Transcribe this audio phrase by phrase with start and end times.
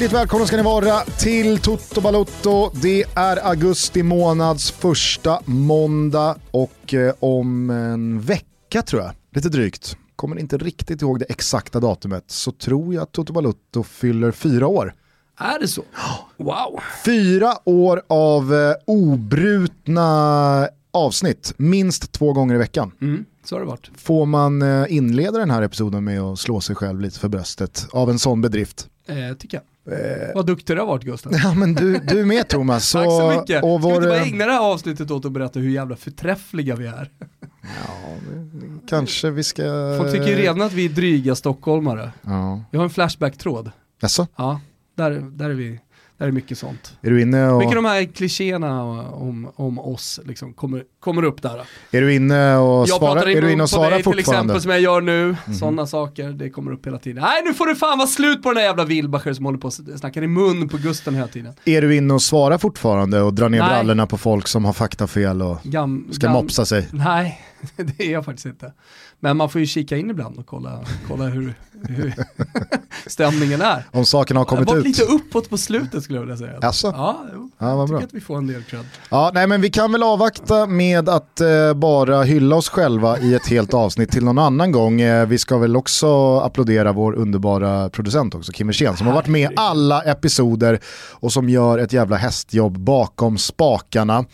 [0.00, 2.70] Hjärtligt välkomna ska ni vara till Toto Balotto.
[2.82, 9.96] Det är augusti månads första måndag och eh, om en vecka tror jag, lite drygt,
[10.16, 14.66] kommer inte riktigt ihåg det exakta datumet, så tror jag att Toto Balotto fyller fyra
[14.66, 14.94] år.
[15.38, 15.82] Är det så?
[16.36, 16.80] Wow.
[17.04, 22.92] Fyra år av eh, obrutna avsnitt, minst två gånger i veckan.
[23.00, 23.90] Mm, så har det varit.
[23.96, 27.86] Får man eh, inleda den här episoden med att slå sig själv lite för bröstet
[27.92, 28.88] av en sån bedrift?
[29.06, 29.64] Eh, tycker jag.
[29.90, 30.34] Eh.
[30.34, 31.32] Vad duktig du har varit Gustav.
[31.32, 32.88] Ja men du, du är med Thomas.
[32.88, 33.62] Så, Tack så mycket.
[33.62, 33.90] Och vår...
[33.90, 36.86] Ska vi inte bara ägna det här avsnittet åt att berätta hur jävla förträffliga vi
[36.86, 37.10] är?
[37.62, 38.16] Ja,
[38.88, 39.62] kanske vi ska...
[39.98, 42.12] Folk tycker ju redan att vi är dryga stockholmare.
[42.22, 42.64] Ja.
[42.70, 43.70] Jag har en flashback-tråd.
[44.00, 44.26] Jaså?
[44.36, 44.60] Ja,
[44.96, 45.80] där, där är vi
[46.20, 46.96] där är mycket sånt.
[47.02, 47.58] Är du inne och...
[47.58, 48.82] Mycket de här klichéerna
[49.12, 51.62] om, om oss liksom kommer, kommer upp där.
[51.90, 54.22] Är du inne och svarar, är du inne och svarar dig, fortfarande?
[54.22, 55.52] till exempel som jag gör nu, mm -hmm.
[55.52, 57.22] sådana saker, det kommer upp hela tiden.
[57.22, 59.66] Nej nu får det fan vara slut på den där jävla Wilbacher som håller på
[59.66, 61.54] och snackar i mun på Gusten hela tiden.
[61.64, 63.68] Är du inne och svarar fortfarande och drar ner Nej.
[63.68, 66.88] brallorna på folk som har faktafel och gam, ska gam, mopsa sig?
[66.92, 67.40] Nej,
[67.76, 68.72] det är jag faktiskt inte.
[69.20, 71.54] Men man får ju kika in ibland och kolla, kolla hur,
[71.88, 72.14] hur
[73.06, 73.84] stämningen är.
[73.90, 74.68] Om sakerna har kommit ut.
[74.68, 76.58] Det var lite uppåt på slutet skulle jag vilja säga.
[76.62, 76.86] Alltså?
[76.86, 77.50] Ja, jo.
[77.58, 78.06] ja jag tycker bra.
[78.06, 78.84] att vi får en del cred.
[79.10, 83.34] Ja, nej men vi kan väl avvakta med att eh, bara hylla oss själva i
[83.34, 85.00] ett helt avsnitt till någon annan gång.
[85.00, 89.28] Eh, vi ska väl också applådera vår underbara producent också, Kim Wirsén, som har varit
[89.28, 94.24] med alla episoder och som gör ett jävla hästjobb bakom spakarna.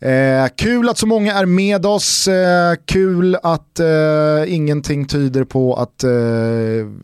[0.00, 0.44] Mm.
[0.44, 3.80] Eh, kul att så många är med oss, eh, kul att
[4.38, 6.10] eh, ingenting tyder på att, eh,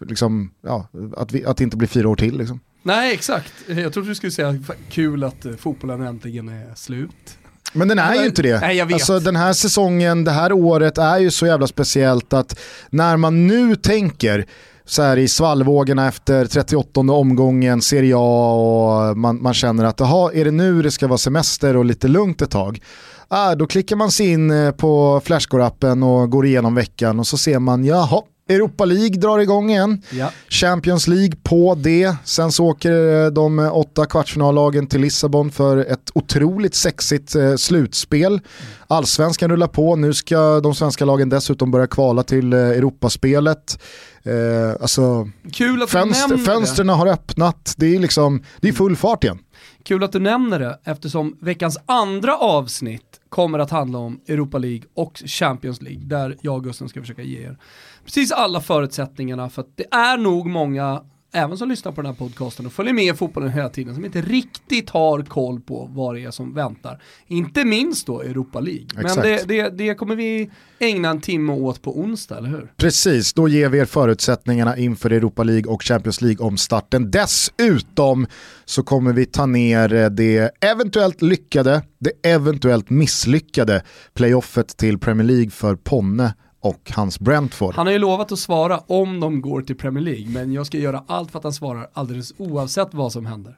[0.08, 2.38] liksom, ja, att, vi, att det inte blir fyra år till.
[2.38, 2.60] Liksom.
[2.82, 4.58] Nej exakt, jag trodde du skulle säga
[4.90, 7.38] kul att eh, fotbollen äntligen är slut.
[7.72, 8.60] Men den är ju inte det.
[8.60, 8.94] Nej, jag vet.
[8.94, 12.58] Alltså, den här säsongen, det här året är ju så jävla speciellt att
[12.90, 14.46] när man nu tänker
[14.84, 20.32] så här i svallvågorna efter 38 omgången, Serie A och man, man känner att jaha,
[20.32, 22.80] är det nu det ska vara semester och lite lugnt ett tag?
[23.28, 27.38] Ah, då klickar man sig in eh, på Flashcore-appen och går igenom veckan och så
[27.38, 30.02] ser man, jaha, Europa League drar igång igen.
[30.10, 30.30] Ja.
[30.48, 32.14] Champions League på det.
[32.24, 38.40] Sen så åker eh, de åtta kvartsfinallagen till Lissabon för ett otroligt sexigt eh, slutspel.
[38.86, 43.78] Allsvenskan rullar på, nu ska de svenska lagen dessutom börja kvala till Europaspelet.
[44.22, 49.24] Eh, alltså, Kul att fönster, fönstren har öppnat, det är, liksom, det är full fart
[49.24, 49.38] igen.
[49.86, 54.82] Kul att du nämner det eftersom veckans andra avsnitt kommer att handla om Europa League
[54.94, 57.58] och Champions League där jag och Gusten ska försöka ge er
[58.04, 61.02] precis alla förutsättningarna för att det är nog många
[61.36, 64.04] även som lyssnar på den här podcasten och följer med i fotbollen hela tiden, som
[64.04, 67.02] inte riktigt har koll på vad det är som väntar.
[67.26, 68.86] Inte minst då Europa League.
[68.94, 72.72] Men det, det, det, kommer vi ägna en timme åt på onsdag, eller hur?
[72.76, 77.10] Precis, då ger vi er förutsättningarna inför Europa League och Champions League om starten.
[77.10, 78.26] Dessutom
[78.64, 83.82] så kommer vi ta ner det eventuellt lyckade, det eventuellt misslyckade
[84.14, 86.34] playoffet till Premier League för Ponne
[86.66, 87.74] och hans Brentford.
[87.74, 90.78] Han har ju lovat att svara om de går till Premier League, men jag ska
[90.78, 93.56] göra allt för att han svarar alldeles oavsett vad som händer.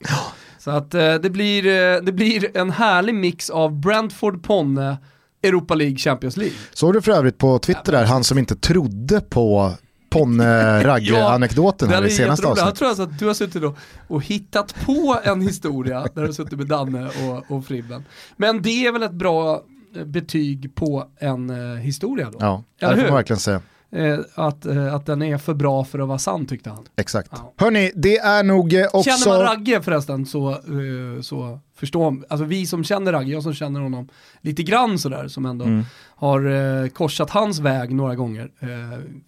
[0.58, 4.96] Så att eh, det, blir, eh, det blir en härlig mix av Brentford, Ponne,
[5.42, 6.56] Europa League, Champions League.
[6.72, 9.72] Såg du för övrigt på Twitter där, han som inte trodde på
[10.10, 12.68] Ponne-Ragge-anekdoten här i senaste avsnittet.
[12.68, 13.76] Jag tror alltså att du har suttit och,
[14.08, 18.04] och hittat på en historia där du har suttit med Danne och, och Fribben.
[18.36, 19.62] Men det är väl ett bra
[20.04, 22.38] betyg på en eh, historia då.
[22.40, 23.60] Ja, det får man verkligen säga.
[23.90, 26.86] Eh, att, eh, att den är för bra för att vara sann tyckte han.
[26.96, 27.28] Exakt.
[27.32, 27.52] Ja.
[27.56, 29.10] Hörni, det är nog eh, också...
[29.10, 33.54] Känner man Ragge förresten så, eh, så förstår, alltså vi som känner Ragge, jag som
[33.54, 34.08] känner honom
[34.40, 35.84] lite grann sådär, som ändå mm.
[36.16, 36.46] har
[36.84, 38.68] eh, korsat hans väg några gånger, eh,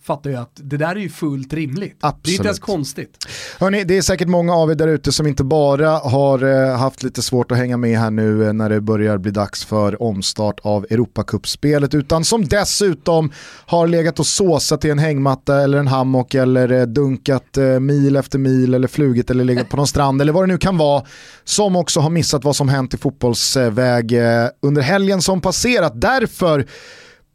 [0.03, 1.97] fattar ju att det där är ju fullt rimligt.
[2.01, 2.25] Absolut.
[2.25, 3.27] Det är inte ens konstigt.
[3.59, 7.03] Hörni, det är säkert många av er där ute som inte bara har eh, haft
[7.03, 10.61] lite svårt att hänga med här nu eh, när det börjar bli dags för omstart
[10.63, 13.33] av Europacup-spelet, utan som dessutom
[13.67, 18.17] har legat och såsat i en hängmatta eller en hammock eller eh, dunkat eh, mil
[18.17, 21.05] efter mil eller flugit eller legat på någon strand eller vad det nu kan vara,
[21.45, 26.01] som också har missat vad som hänt i fotbollsväg eh, eh, under helgen som passerat.
[26.01, 26.67] Därför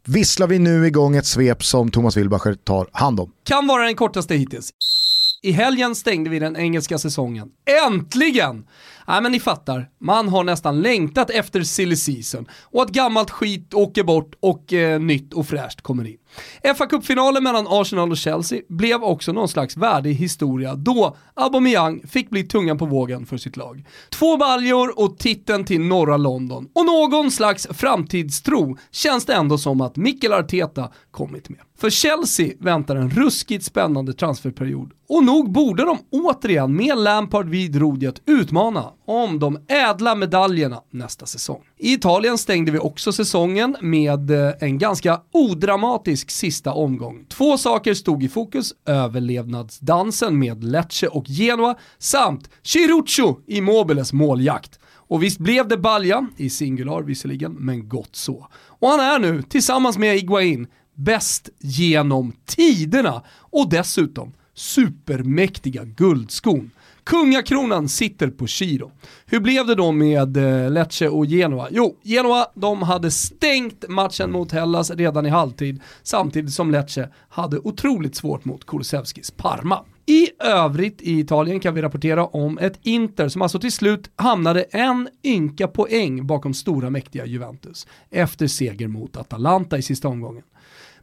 [0.04, 3.32] visslar vi nu igång ett svep som Thomas Wilbacher tar hand om.
[3.44, 4.70] Kan vara den kortaste hittills.
[5.42, 7.48] I helgen stängde vi den engelska säsongen.
[7.86, 8.66] Äntligen!
[9.08, 13.74] Nej men ni fattar, man har nästan längtat efter silly season och att gammalt skit
[13.74, 16.16] åker bort och eh, nytt och fräscht kommer in
[16.76, 22.30] fa Cup-finalen mellan Arsenal och Chelsea blev också någon slags värdig historia då Aubameyang fick
[22.30, 23.84] bli tungan på vågen för sitt lag.
[24.10, 29.80] Två baljor och titeln till norra London och någon slags framtidstro känns det ändå som
[29.80, 31.60] att Mikkel Arteta kommit med.
[31.78, 37.76] För Chelsea väntar en ruskigt spännande transferperiod och nog borde de återigen med Lampard vid
[37.76, 41.62] rodret utmana om de ädla medaljerna nästa säsong.
[41.78, 47.24] I Italien stängde vi också säsongen med eh, en ganska odramatisk sista omgång.
[47.28, 54.78] Två saker stod i fokus, överlevnadsdansen med Lecce och Genoa samt Chiruccio Immobiles måljakt.
[55.08, 58.46] Och visst blev det balja, i singular visserligen, men gott så.
[58.66, 66.70] Och han är nu, tillsammans med Iguain, bäst genom tiderna och dessutom supermäktiga guldskon.
[67.06, 68.90] Kungakronan sitter på Chiro.
[69.26, 71.68] Hur blev det då med eh, Lecce och Genoa?
[71.70, 77.58] Jo, Genoa de hade stängt matchen mot Hellas redan i halvtid samtidigt som Lecce hade
[77.58, 79.84] otroligt svårt mot Kulusevskis Parma.
[80.06, 84.62] I övrigt i Italien kan vi rapportera om ett Inter som alltså till slut hamnade
[84.62, 90.44] en ynka poäng bakom stora mäktiga Juventus efter seger mot Atalanta i sista omgången.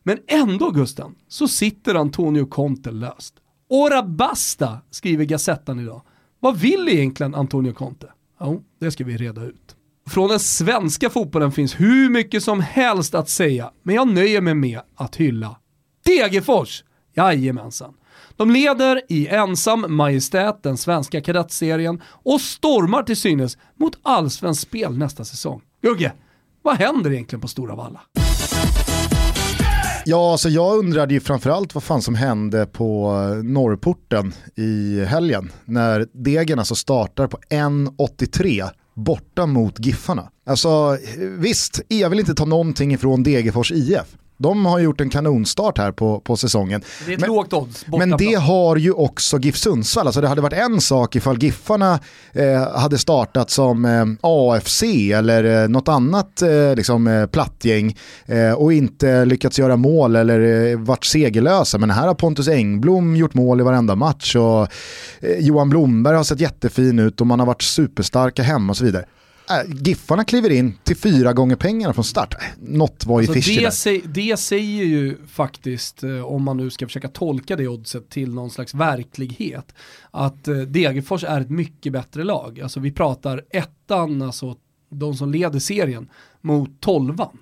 [0.04, 3.34] Men ändå Gusten, så sitter Antonio Conte löst.
[3.76, 6.02] Ora basta, skriver Gazettan idag.
[6.40, 8.08] Vad vill egentligen Antonio Conte?
[8.40, 9.76] Jo, det ska vi reda ut.
[10.10, 14.54] Från den svenska fotbollen finns hur mycket som helst att säga, men jag nöjer mig
[14.54, 15.60] med att hylla
[16.06, 16.84] Degerfors.
[17.16, 17.94] Jajamensan.
[18.36, 24.98] De leder i ensam majestät den svenska kadettserien och stormar till synes mot allsvenskt spel
[24.98, 25.62] nästa säsong.
[25.82, 26.14] Gugge,
[26.62, 28.02] vad händer egentligen på Stora Valla?
[30.06, 35.52] Ja, alltså jag undrade ju framförallt vad fan som hände på eh, Norrporten i helgen
[35.66, 40.30] när Degen alltså startar på 1.83 borta mot Giffarna.
[40.46, 44.18] Alltså eh, visst, jag vill inte ta någonting ifrån Degerfors IF.
[44.38, 46.82] De har gjort en kanonstart här på, på säsongen.
[47.08, 47.86] Det men, lågt odds.
[47.88, 50.08] Men det har ju också GIF Sundsvall.
[50.08, 52.00] Alltså det hade varit en sak ifall Giffarna
[52.34, 58.52] eh, hade startat som eh, AFC eller eh, något annat eh, liksom, eh, plattgäng eh,
[58.52, 61.78] och inte lyckats göra mål eller eh, varit segerlösa.
[61.78, 64.68] Men här har Pontus Engblom gjort mål i varenda match och
[65.40, 69.06] Johan Blomberg har sett jättefin ut och man har varit superstarka hemma och så vidare.
[69.50, 72.36] Äh, Giffarna kliver in till fyra gånger pengarna från start.
[72.60, 76.86] Något var ju alltså det, säg, det säger ju faktiskt, eh, om man nu ska
[76.88, 79.76] försöka tolka det oddset till någon slags verklighet,
[80.12, 82.62] att eh, Degerfors är ett mycket bättre lag.
[82.62, 84.56] Alltså vi pratar ettan, alltså
[84.90, 86.10] de som leder serien,
[86.42, 87.38] mot tolvan.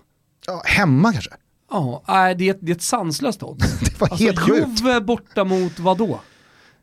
[0.48, 1.31] Ja, hemma kanske?
[1.71, 2.03] Ja,
[2.38, 3.80] det, är ett, det är ett sanslöst odds.
[3.80, 4.81] det var alltså, helt sjukt.
[4.81, 6.19] Juve borta mot vad då?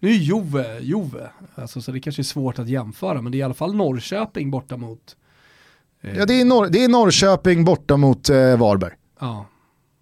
[0.00, 3.40] Nu är Jove, Jove, alltså, så det kanske är svårt att jämföra, men det är
[3.40, 5.16] i alla fall Norrköping borta mot...
[6.00, 6.18] Eh...
[6.18, 8.92] Ja, det är, Nor det är Norrköping borta mot eh, Varberg.
[9.20, 9.46] Ja.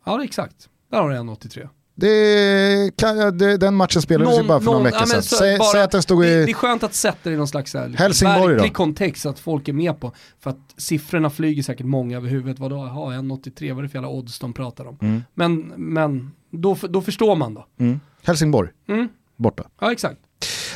[0.04, 0.68] ja, exakt.
[0.90, 1.68] Där har du 1,83.
[1.98, 5.58] Det kan, det, den matchen spelades ju bara för någon vecka ja, sedan.
[5.72, 6.28] Säg, att den stod i...
[6.28, 8.74] Det, det är skönt att sätta det i någon slags här, liksom, Helsingborg verklig då.
[8.74, 10.12] kontext så att folk är med på.
[10.40, 12.58] För att siffrorna flyger säkert många över huvudet.
[12.58, 14.98] Vadå, jaha 1,83, vad är det för jävla odds de pratar om?
[15.00, 15.22] Mm.
[15.34, 17.66] Men, men då, då förstår man då.
[17.78, 18.00] Mm.
[18.22, 18.70] Helsingborg.
[18.88, 19.64] Mm borta.
[19.80, 20.20] Ja, exakt.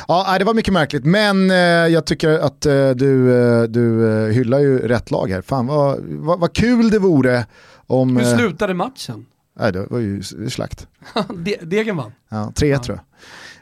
[0.07, 4.59] Ja, det var mycket märkligt, men eh, jag tycker att eh, du, eh, du hyllar
[4.59, 5.41] ju rätt lag här.
[5.41, 7.45] Fan vad, vad, vad kul det vore
[7.87, 8.17] om...
[8.17, 9.25] Hur slutade matchen?
[9.59, 10.87] Nej, det var ju slakt.
[11.61, 12.11] Degen vann.
[12.29, 12.83] Ja, 3 ja.
[12.83, 13.05] tror jag.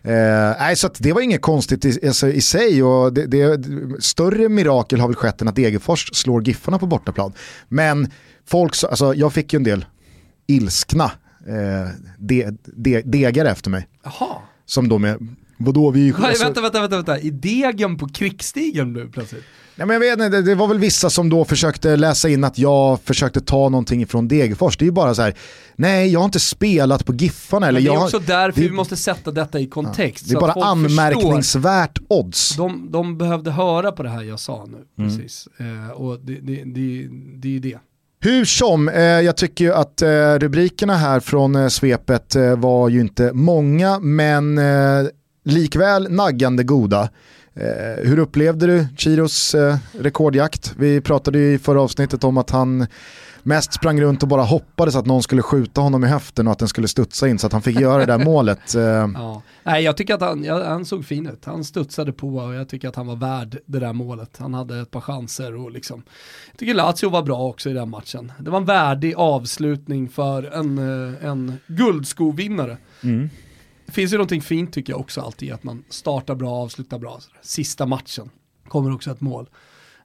[0.03, 3.63] Eh, nej, så det var inget konstigt i, alltså, i sig och det, det,
[4.03, 7.33] större mirakel har väl skett än att Degerfors slår Giffarna på bortaplan.
[7.67, 8.11] Men
[8.45, 9.85] folk, alltså, jag fick ju en del
[10.47, 11.11] ilskna
[11.47, 13.87] eh, de, de, degare efter mig.
[14.03, 14.35] Jaha.
[14.69, 16.11] Som då med, vadå vi...
[16.19, 19.43] Nej, alltså, vänta, vänta, vänta, vänta, i degen på krigsstigen nu plötsligt?
[19.75, 22.57] Nej, men jag vet inte, det, var väl vissa som då försökte läsa in att
[22.57, 24.77] jag försökte ta någonting från Degerfors.
[24.77, 25.33] Det är ju bara så här,
[25.75, 27.67] nej jag har inte spelat på Giffarna.
[27.67, 30.25] Eller det är jag, också därför det, vi måste sätta detta i kontext.
[30.27, 32.17] Ja, det är bara anmärkningsvärt förstår.
[32.19, 32.55] odds.
[32.55, 35.17] De, de behövde höra på det här jag sa nu, mm.
[35.17, 35.47] precis.
[35.57, 37.79] Eh, och det, det, det, det är det.
[38.21, 42.89] Hur som, eh, jag tycker ju att eh, rubrikerna här från eh, svepet eh, var
[42.89, 45.07] ju inte många, men eh,
[45.45, 47.09] likväl naggande goda.
[47.53, 50.73] Eh, hur upplevde du Chiros eh, rekordjakt?
[50.77, 52.87] Vi pratade ju i förra avsnittet om att han
[53.43, 56.59] mest sprang runt och bara hoppades att någon skulle skjuta honom i höften och att
[56.59, 58.73] den skulle studsa in så att han fick göra det där målet.
[58.73, 59.41] Ja.
[59.63, 61.45] Nej, jag tycker att han, ja, han såg fin ut.
[61.45, 64.37] Han studsade på och jag tycker att han var värd det där målet.
[64.37, 66.03] Han hade ett par chanser och liksom,
[66.51, 68.31] jag tycker Lazio var bra också i den matchen.
[68.39, 72.77] Det var en värdig avslutning för en, eh, en guldskovinnare.
[73.03, 73.29] Mm.
[73.85, 77.19] Det finns ju någonting fint tycker jag också alltid, att man startar bra avslutar bra.
[77.41, 78.29] Sista matchen
[78.67, 79.49] kommer också ett mål.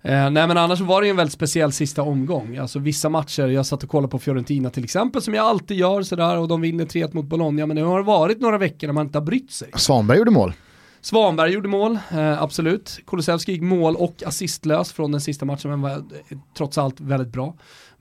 [0.04, 2.56] Eh, nej men annars var det ju en väldigt speciell sista omgång.
[2.56, 6.02] Alltså vissa matcher, jag satt och kollade på Fiorentina till exempel som jag alltid gör
[6.02, 8.94] sådär och de vinner 3-1 mot Bologna men nu har det varit några veckor när
[8.94, 9.70] man inte har brytt sig.
[9.74, 10.52] Svanberg gjorde mål.
[11.00, 13.00] Svanberg gjorde mål, eh, absolut.
[13.06, 17.32] Kulusevski gick mål och assistlös från den sista matchen, men var eh, trots allt väldigt
[17.32, 17.54] bra.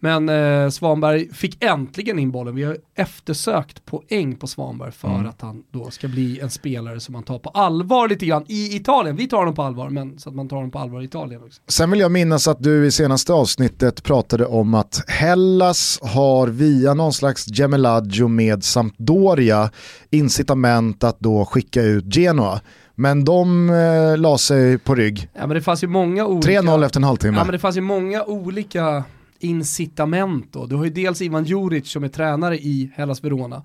[0.04, 2.56] Men eh, Svanberg fick äntligen in bollen.
[2.56, 5.30] Vi har eftersökt poäng på Svanberg för mm.
[5.30, 8.76] att han då ska bli en spelare som man tar på allvar lite grann i
[8.76, 9.16] Italien.
[9.16, 11.44] Vi tar honom på allvar, men så att man tar honom på allvar i Italien
[11.44, 11.62] också.
[11.68, 16.94] Sen vill jag minnas att du i senaste avsnittet pratade om att Hellas har via
[16.94, 19.70] någon slags gemelaggio med Sampdoria
[20.10, 22.62] incitament att då skicka ut Genoa.
[22.96, 25.30] Men de eh, la sig på rygg.
[25.34, 26.62] Ja, men det fanns ju många olika...
[26.62, 27.38] 3-0 efter en halvtimme.
[27.38, 29.04] Ja, men det fanns ju många olika
[29.44, 30.66] incitament då.
[30.66, 33.64] Du har ju dels Ivan Juric som är tränare i Hellas Verona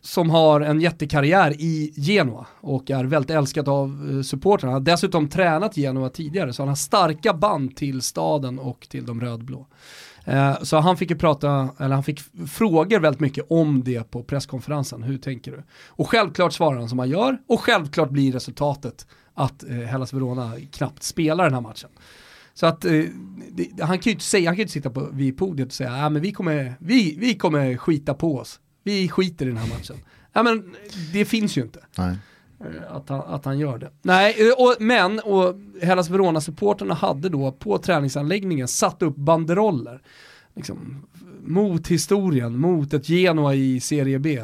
[0.00, 4.72] som har en jättekarriär i Genoa och är väldigt älskad av eh, supportrarna.
[4.72, 9.06] Han har dessutom tränat Genoa tidigare så han har starka band till staden och till
[9.06, 9.66] de rödblå.
[10.24, 14.22] Eh, så han fick ju prata, eller han fick frågor väldigt mycket om det på
[14.22, 15.02] presskonferensen.
[15.02, 15.62] Hur tänker du?
[15.88, 20.52] Och självklart svarar han som han gör och självklart blir resultatet att eh, Hellas Verona
[20.72, 21.90] knappt spelar den här matchen.
[22.60, 23.04] Så att eh,
[23.50, 25.96] det, han kan ju inte säga, han kan inte sitta på, vid podiet och säga,
[25.96, 28.60] ja men vi kommer, vi, vi kommer skita på oss.
[28.82, 29.96] Vi skiter i den här matchen.
[30.32, 30.76] Ja men
[31.12, 31.80] det finns ju inte.
[31.98, 32.16] Nej.
[32.60, 33.90] Eh, att han, att han gör det.
[34.02, 40.02] Nej, eh, och, men och Hellas Verona-supporterna hade då på träningsanläggningen satt upp banderoller.
[40.56, 41.06] Liksom,
[41.40, 44.42] mot historien, mot ett Genoa i Serie B.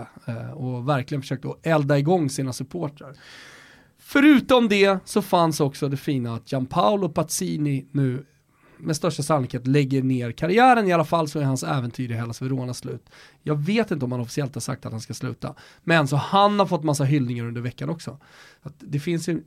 [0.54, 3.16] Och verkligen försökt att elda igång sina supportrar.
[4.06, 8.24] Förutom det så fanns också det fina att Gianpaolo Pazzini nu
[8.78, 12.42] med största sannolikhet lägger ner karriären, i alla fall så är hans äventyr i Hellas
[12.42, 13.10] Verona slut.
[13.42, 16.58] Jag vet inte om han officiellt har sagt att han ska sluta, men så han
[16.58, 18.18] har fått massa hyllningar under veckan också.
[18.62, 19.42] Att det finns ju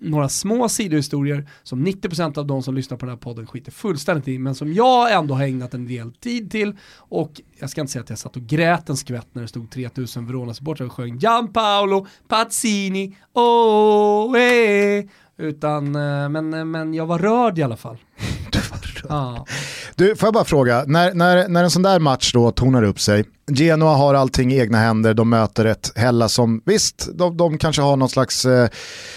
[0.00, 4.28] några små sidohistorier som 90% av de som lyssnar på den här podden skiter fullständigt
[4.28, 6.76] i, men som jag ändå har ägnat en del tid till.
[6.96, 9.70] Och jag ska inte säga att jag satt och grät en skvätt när det stod
[9.70, 15.04] 3000 Verona-supportrar och sjöng Gianpaolo Pazzini, oh, eh.
[15.38, 17.96] Utan, eh, men, men jag var rörd i alla fall.
[18.52, 19.06] Du var rörd.
[19.08, 19.46] Ja.
[19.94, 23.00] Du, får jag bara fråga, när, när, när en sån där match då tonar upp
[23.00, 27.58] sig, Genoa har allting i egna händer, de möter ett Hella som, visst, de, de
[27.58, 28.68] kanske har någon slags eh,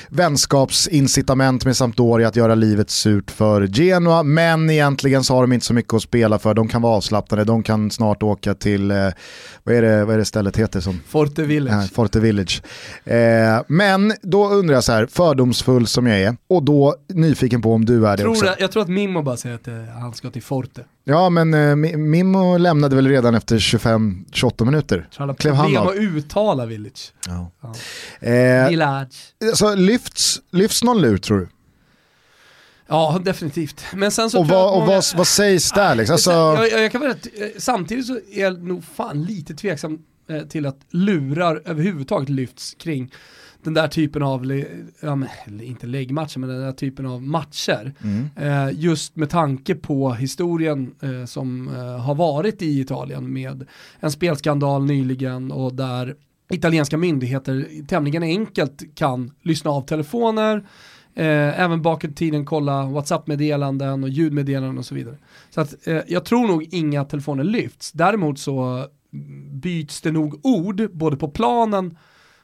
[0.09, 5.65] vänskapsincitament med Sampdoria att göra livet surt för Genoa, men egentligen så har de inte
[5.65, 8.97] så mycket att spela för, de kan vara avslappnade, de kan snart åka till, eh,
[9.63, 10.79] vad, är det, vad är det stället heter?
[10.79, 11.83] Som, Forte Village.
[11.83, 12.61] Eh, Forte Village.
[13.05, 17.73] Eh, men då undrar jag så här, fördomsfull som jag är, och då nyfiken på
[17.73, 18.45] om du är det tror också.
[18.45, 20.81] Jag, jag tror att Mimmo bara säger att eh, han ska till Forte.
[21.03, 25.07] Ja, men eh, Mimmo lämnade väl redan efter 25-28 minuter.
[25.15, 25.87] Han Klev han av.
[25.87, 27.13] att uttala Village.
[27.27, 27.51] Ja.
[27.61, 28.27] Ja.
[28.27, 29.33] Eh, Village.
[29.49, 31.47] Alltså, lyfts, lyfts någon lur tror du?
[32.87, 33.83] Ja, definitivt.
[33.93, 34.81] Men sen så och vad, många...
[34.81, 36.13] och vad, vad sägs där liksom?
[36.13, 36.31] Alltså...
[36.31, 37.15] Jag, jag, jag kan väl,
[37.57, 43.11] samtidigt så är jag nog fan lite tveksam eh, till att lurar överhuvudtaget lyfts kring
[43.63, 44.63] den där typen av,
[45.01, 45.29] ja, men,
[45.61, 47.93] inte läggmatcher, men den där typen av matcher.
[48.03, 48.29] Mm.
[48.35, 53.65] Eh, just med tanke på historien eh, som eh, har varit i Italien med
[53.99, 56.15] en spelskandal nyligen och där
[56.49, 60.57] italienska myndigheter tämligen enkelt kan lyssna av telefoner,
[61.15, 65.17] eh, även bakåt i tiden kolla WhatsApp-meddelanden och ljudmeddelanden och så vidare.
[65.49, 67.91] Så att, eh, jag tror nog inga telefoner lyfts.
[67.91, 68.87] Däremot så
[69.51, 71.97] byts det nog ord både på planen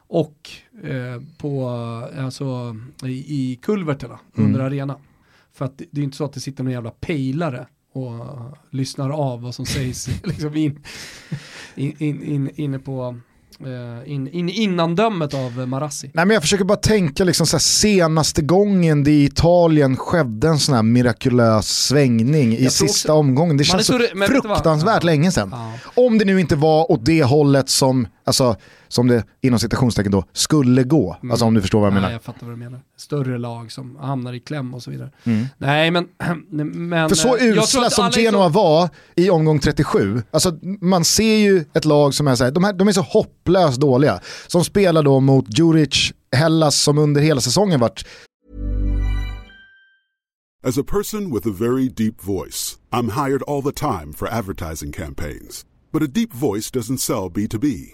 [0.10, 0.50] och
[0.84, 1.70] eh, på,
[2.20, 4.50] alltså, i, i kulverterna mm.
[4.50, 4.98] under arenan.
[5.54, 8.26] För att det, det är inte så att det sitter någon jävla pejlare och
[8.72, 10.84] lyssnar av vad som sägs liksom in,
[11.76, 13.20] in, in, in, inne på
[13.66, 16.12] uh, in, in, innandömet av Marassi.
[16.14, 20.48] Nej men jag försöker bara tänka liksom så här, senaste gången det i Italien skedde
[20.48, 23.58] en sån här mirakulös svängning i sista också, omgången.
[23.58, 25.50] Det känns så, så fruktansvärt länge sedan.
[25.52, 25.74] Ja.
[25.96, 28.56] Om det nu inte var åt det hållet som alltså,
[28.88, 31.18] som det inom citationstecken då skulle gå.
[31.22, 31.32] Mm.
[31.32, 32.12] Alltså om du förstår vad jag Nej, menar.
[32.14, 32.80] Jag fattar vad du menar.
[32.98, 35.12] Större lag som hamnar i kläm och så vidare.
[35.24, 35.46] Mm.
[35.58, 36.08] Nej men...
[36.90, 38.50] men För så eh, usla som Genoa så...
[38.50, 42.64] var i omgång 37, alltså man ser ju ett lag som är så här, de,
[42.64, 44.20] här, de är så hopplöst dåliga.
[44.48, 48.06] Som spelar då mot Djuric, Hellas som under hela säsongen varit
[50.62, 54.92] As a person with a very deep voice, I'm hired all the time for advertising
[54.92, 55.66] campaigns.
[55.92, 57.94] But a deep voice doesn't sell B2B.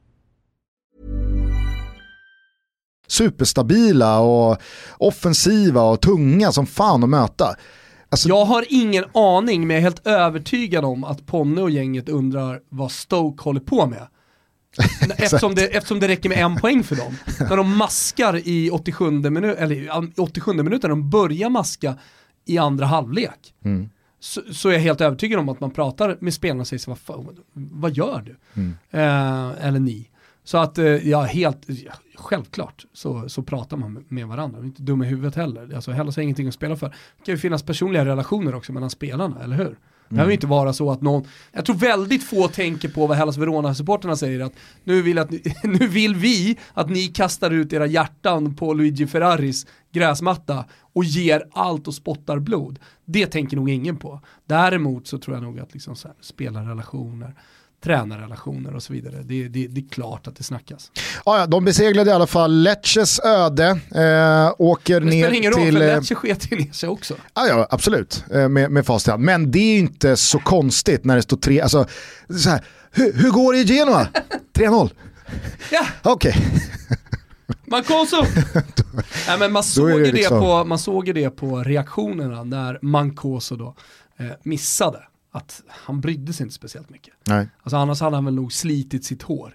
[3.11, 4.57] Superstabila och
[4.97, 7.55] offensiva och tunga som fan att möta.
[8.09, 8.29] Alltså...
[8.29, 12.59] Jag har ingen aning men jag är helt övertygad om att Ponne och gänget undrar
[12.69, 14.07] vad Stoke håller på med.
[15.17, 17.17] eftersom, det, eftersom det räcker med en poäng för dem.
[17.39, 19.89] När de maskar i 87 minuter, eller
[20.21, 21.97] 87 minuter, de börjar maska
[22.45, 23.53] i andra halvlek.
[23.65, 23.89] Mm.
[24.19, 27.39] Så, så, är jag helt övertygad om att man pratar med spelarna och säger vad,
[27.53, 28.61] vad gör du?
[28.61, 28.77] Mm.
[28.91, 30.10] Eh, eller ni.
[30.51, 34.67] Så att eh, ja, helt, ja, självklart så, så pratar man med varandra, man är
[34.67, 35.75] inte dum i huvudet heller.
[35.75, 36.87] Alltså Hellas har ingenting att spela för.
[36.87, 39.77] Det kan ju finnas personliga relationer också mellan spelarna, eller hur?
[40.09, 43.37] Det behöver inte vara så att någon, jag tror väldigt få tänker på vad Hellas
[43.37, 44.53] Verona-supporterna säger att
[44.83, 45.31] nu vill, att
[45.63, 51.43] nu vill vi att ni kastar ut era hjärtan på Luigi Ferraris gräsmatta och ger
[51.51, 52.79] allt och spottar blod.
[53.05, 54.21] Det tänker nog ingen på.
[54.45, 57.35] Däremot så tror jag nog att liksom så här, spelarrelationer,
[57.83, 59.15] tränarrelationer och så vidare.
[59.23, 60.91] Det, det, det är klart att det snackas.
[61.25, 65.19] Ja, ja, de beseglade i alla fall Lecces öde, eh, åker ner till...
[65.19, 67.15] Det spelar ingen roll, till, för eh, Lecce sket ju ner sig också.
[67.33, 69.23] Ja, ja absolut, eh, med, med fast hand.
[69.23, 71.85] Men det är inte så konstigt när det står tre, alltså,
[72.29, 74.07] så här, hur, hur går det i Genoa?
[74.53, 74.89] 3-0?
[75.71, 75.85] Ja.
[76.01, 76.29] Okej.
[76.31, 76.97] Okay.
[77.65, 78.17] Mancoso!
[79.27, 80.35] Nej, men man, såg det liksom...
[80.35, 83.75] det på, man såg ju det på reaktionerna när Mancoso då
[84.17, 84.99] eh, missade
[85.31, 87.13] att han brydde sig inte speciellt mycket.
[87.27, 87.47] Nej.
[87.63, 89.53] Alltså annars hade han väl nog slitit sitt hår.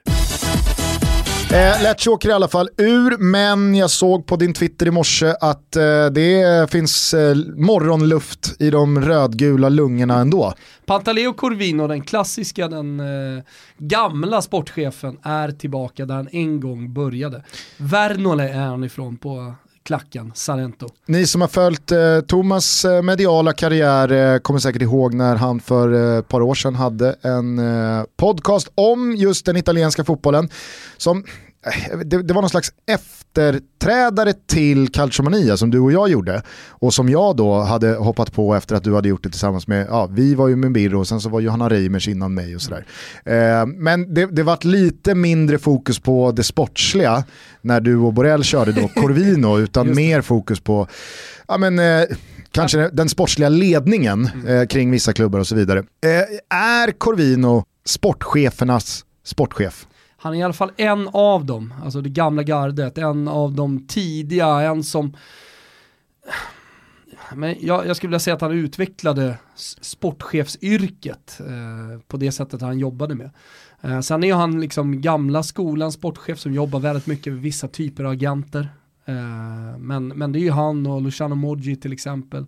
[1.51, 5.35] Eh, Lecce åker i alla fall ur, men jag såg på din Twitter i morse
[5.41, 10.55] att eh, det finns eh, morgonluft i de rödgula lungorna ändå.
[10.87, 13.43] Pantaleo Corvino, den klassiska, den eh,
[13.79, 17.45] gamla sportchefen, är tillbaka där han en gång började.
[17.77, 19.55] Vernole är han ifrån på
[19.87, 20.89] klacken, Sarento.
[21.07, 25.61] Ni som har följt eh, Thomas eh, mediala karriär eh, kommer säkert ihåg när han
[25.61, 30.49] för eh, ett par år sedan hade en eh, podcast om just den italienska fotbollen
[30.97, 31.25] som
[32.05, 37.09] det, det, var någon slags efterträdare till Calciomania som du och jag gjorde och som
[37.09, 40.35] jag då hade hoppat på efter att du hade gjort det tillsammans med, ja vi
[40.35, 42.87] var ju med Birro och sen så var Johanna Reimers innan mig och sådär.
[43.25, 47.25] Eh, men det, det var lite mindre fokus på det sportsliga
[47.61, 50.89] när du och Borrell körde då Corvino utan mer fokus på,
[51.49, 52.05] ja men eh,
[52.51, 54.47] kanske den sportsliga ledningen mm.
[54.47, 55.79] eh, kring vissa klubbar och så vidare.
[55.79, 59.87] Eh, är Corvino sportchefernas sportchef?
[60.27, 63.87] Han är i alla fall en av dem, alltså det gamla gardet, en av de
[63.87, 65.17] tidiga, en som
[67.35, 69.39] men jag, jag skulle vilja säga att han utvecklade
[69.81, 73.31] sportchefsyrket eh, på det sättet han jobbade med.
[73.81, 78.05] Eh, sen är han liksom gamla skolans sportchef som jobbar väldigt mycket med vissa typer
[78.05, 78.69] av agenter.
[79.05, 82.47] Eh, men, men det är ju han och Luciano Moggi till exempel.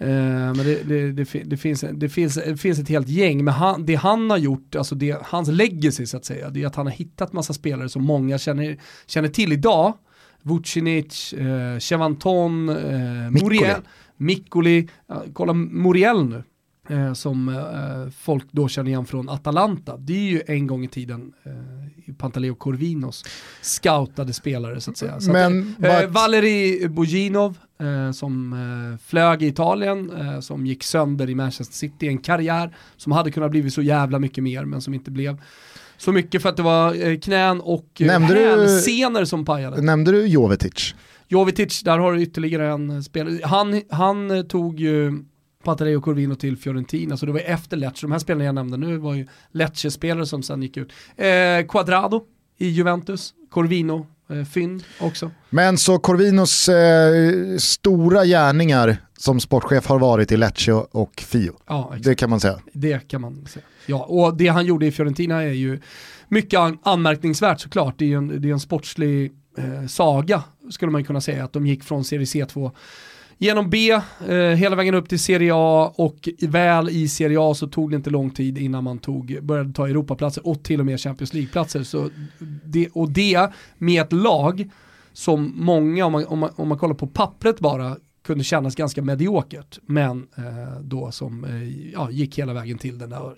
[0.00, 3.54] Eh, men det, det, det, det, finns, det, finns, det finns ett helt gäng, men
[3.54, 6.74] han, det han har gjort, alltså det, hans legacy så att säga, det är att
[6.74, 9.94] han har hittat massa spelare som många känner, känner till idag.
[10.42, 13.80] Vucinic, eh, Chevanton, eh, Muriel,
[14.16, 14.88] Mikkoli,
[15.32, 16.42] kolla Muriel nu.
[16.90, 19.96] Eh, som eh, folk då känner igen från Atalanta.
[19.96, 23.24] Det är ju en gång i tiden eh, Pantaleo Corvinos
[23.62, 25.20] scoutade spelare så att säga.
[25.20, 30.82] Så Men, att, eh, Valeri Boginov eh, som eh, flög i Italien, eh, som gick
[30.82, 34.80] sönder i Manchester City, en karriär som hade kunnat bli så jävla mycket mer men
[34.80, 35.40] som inte blev
[35.96, 39.82] så mycket för att det var eh, knän och hälsenor som pajade.
[39.82, 40.94] Nämnde du Jovetic?
[41.28, 43.38] Jovetic, där har du ytterligare en spelare.
[43.42, 45.24] Han, han tog ju
[45.64, 48.06] Patareo Corvino till Fiorentina, så det var efter Lecce.
[48.06, 50.92] De här spelarna jag nämnde nu var ju Lecce-spelare som sen gick ut.
[51.16, 52.24] Eh, Quadrado
[52.58, 55.30] i Juventus, Corvino, eh, fynd också.
[55.50, 61.52] Men så Corvinos eh, stora gärningar som sportchef har varit i Lecce och Fio.
[61.66, 62.58] Ja, det kan man säga.
[62.72, 63.64] Det kan man säga.
[63.86, 65.80] Ja, och det han gjorde i Fiorentina är ju
[66.28, 67.94] mycket an anmärkningsvärt såklart.
[67.98, 71.66] Det är en, det är en sportslig eh, saga skulle man kunna säga, att de
[71.66, 72.70] gick från Serie C2
[73.40, 73.90] genom B,
[74.28, 77.96] eh, hela vägen upp till Serie A och väl i Serie A så tog det
[77.96, 82.10] inte lång tid innan man tog, började ta Europaplatser och till och med Champions League-platser.
[82.64, 84.70] Det, och det med ett lag
[85.12, 89.02] som många, om man, om man, om man kollar på pappret bara, kunde kännas ganska
[89.02, 89.78] mediokert.
[89.82, 93.34] Men eh, då som eh, ja, gick hela vägen till den där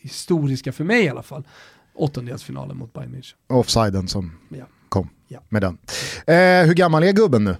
[0.00, 1.46] historiska, för mig i alla fall,
[1.94, 3.34] åttondelsfinalen mot Bayern München.
[3.48, 4.64] Offsiden som ja.
[4.88, 5.40] kom ja.
[5.48, 5.78] med den.
[6.26, 7.56] Eh, hur gammal är gubben nu?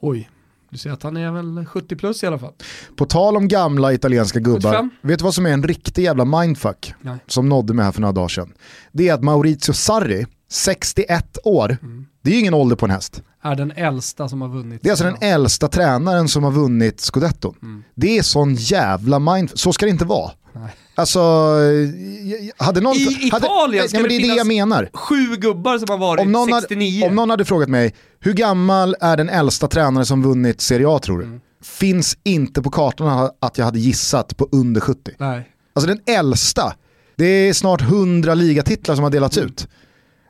[0.00, 0.28] Oj,
[0.74, 2.52] Du ser att han är väl 70 plus i alla fall.
[2.96, 4.90] På tal om gamla italienska gubbar, 75.
[5.02, 6.94] vet du vad som är en riktig jävla mindfuck?
[7.00, 7.16] Nej.
[7.26, 8.52] Som nådde mig här för några dagar sedan.
[8.92, 12.06] Det är att Maurizio Sarri, 61 år, Mm.
[12.22, 13.22] det är ju ingen ålder på en häst.
[13.42, 14.80] Är den äldsta som har vunnit.
[14.82, 17.54] Det är alltså den äldsta tränaren som har vunnit scudetton.
[17.62, 17.84] Mm.
[17.94, 19.50] Det är sån jävla mind...
[19.54, 20.30] Så ska det inte vara.
[20.52, 20.74] Nej.
[20.96, 22.96] Alltså, eh, hade någon...
[22.96, 24.90] I hade, Italien nej, ska men det det jag menar.
[24.94, 27.00] Sju gubbar som har varit Om någon, 69.
[27.00, 30.88] hade, om någon hade frågat mig, hur gammal är den äldsta tränare som vunnit Serie
[30.88, 31.24] A tror du?
[31.24, 31.40] Mm.
[31.62, 35.10] Finns inte på kartan att jag hade gissat på under 70.
[35.18, 35.48] Nej.
[35.74, 36.74] Alltså den äldsta,
[37.16, 39.68] det är snart 100 ligatitlar som har delats ut.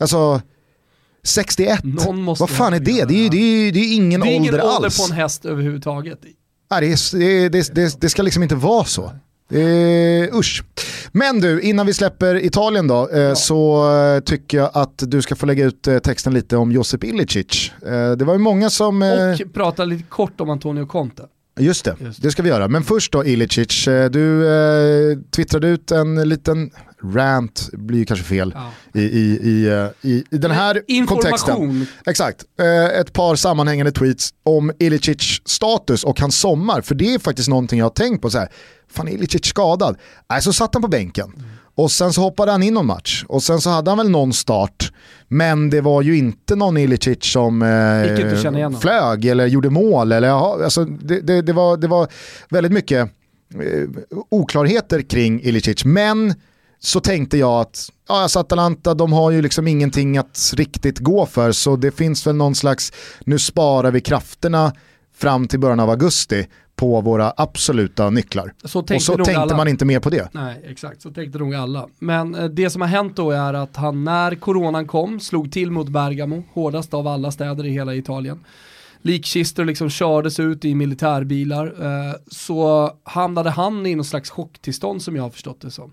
[0.01, 0.41] Alltså
[1.25, 1.97] 61, Mm.
[1.97, 3.05] Någon måste vad fan är det?
[3.05, 3.37] Det är ju det
[3.69, 4.99] är, det är ingen Det är ingen ålder ålder alls.
[4.99, 6.19] på en häst överhuvudtaget.
[6.71, 9.13] Nej, det, är- det, det, det ska liksom inte vara så.
[9.49, 10.63] Det är, usch.
[11.13, 15.37] Men du, innan vi släpper Italien då, eh, så eh, tycker jag att du ska
[15.37, 17.73] få lägga ut eh, texten lite om Josip Ilicic.
[17.87, 19.03] Eh, det var ju många som...
[19.03, 21.23] Eh, Och prata lite kort om Antonio Conte.
[21.61, 22.69] Just det, Just det ska vi göra.
[22.69, 26.71] Men först då Ilicic, eh, du eh, twittrade ut en liten
[27.15, 29.01] rant, blir ju kanske fel, Ja.
[29.01, 30.75] i, i, i, eh, i, i den här
[31.07, 31.55] kontexten.
[31.57, 31.87] Information.
[32.07, 36.81] Exakt, eh, ett par sammanhängande tweets om Ilicic status och hans sommar.
[36.81, 38.31] För det är faktiskt någonting jag har tänkt på.
[38.31, 38.49] Så här,
[38.91, 39.97] fan är Ilicic skadad?
[40.31, 41.33] Nej, så satt han på bänken.
[41.77, 43.25] Och sen så hoppade han in någon match.
[43.29, 44.93] Och sen så hade han väl någon start.
[45.29, 50.13] Men det var ju inte någon Ilicic som eh, flög eller gjorde mål.
[50.13, 52.09] Eller, jaha, alltså, det, det, det, var, det var
[52.51, 53.11] väldigt mycket
[53.55, 53.89] eh,
[54.31, 55.85] oklarheter kring Ilicic.
[55.85, 56.35] Men
[56.85, 61.27] så tänkte jag att ja, alltså Atalanta de har ju liksom ingenting att riktigt gå
[61.27, 62.93] för så det finns väl någon slags,
[63.25, 64.73] nu sparar vi krafterna
[65.15, 68.53] fram till början av augusti på våra absoluta nycklar.
[68.65, 69.57] Så Och så tänkte alla.
[69.57, 70.29] man inte mer på det.
[70.33, 71.03] Nej, exakt.
[71.03, 71.89] Så tänkte nog alla.
[71.99, 75.71] Men eh, det som har hänt då är att han när coronan kom slog till
[75.71, 78.45] mot Bergamo, hårdast av alla städer i hela Italien.
[79.03, 81.67] Likkistor liksom kördes ut i militärbilar.
[81.67, 85.93] Eh, så hamnade han i någon slags chocktillstånd som jag har förstått det som.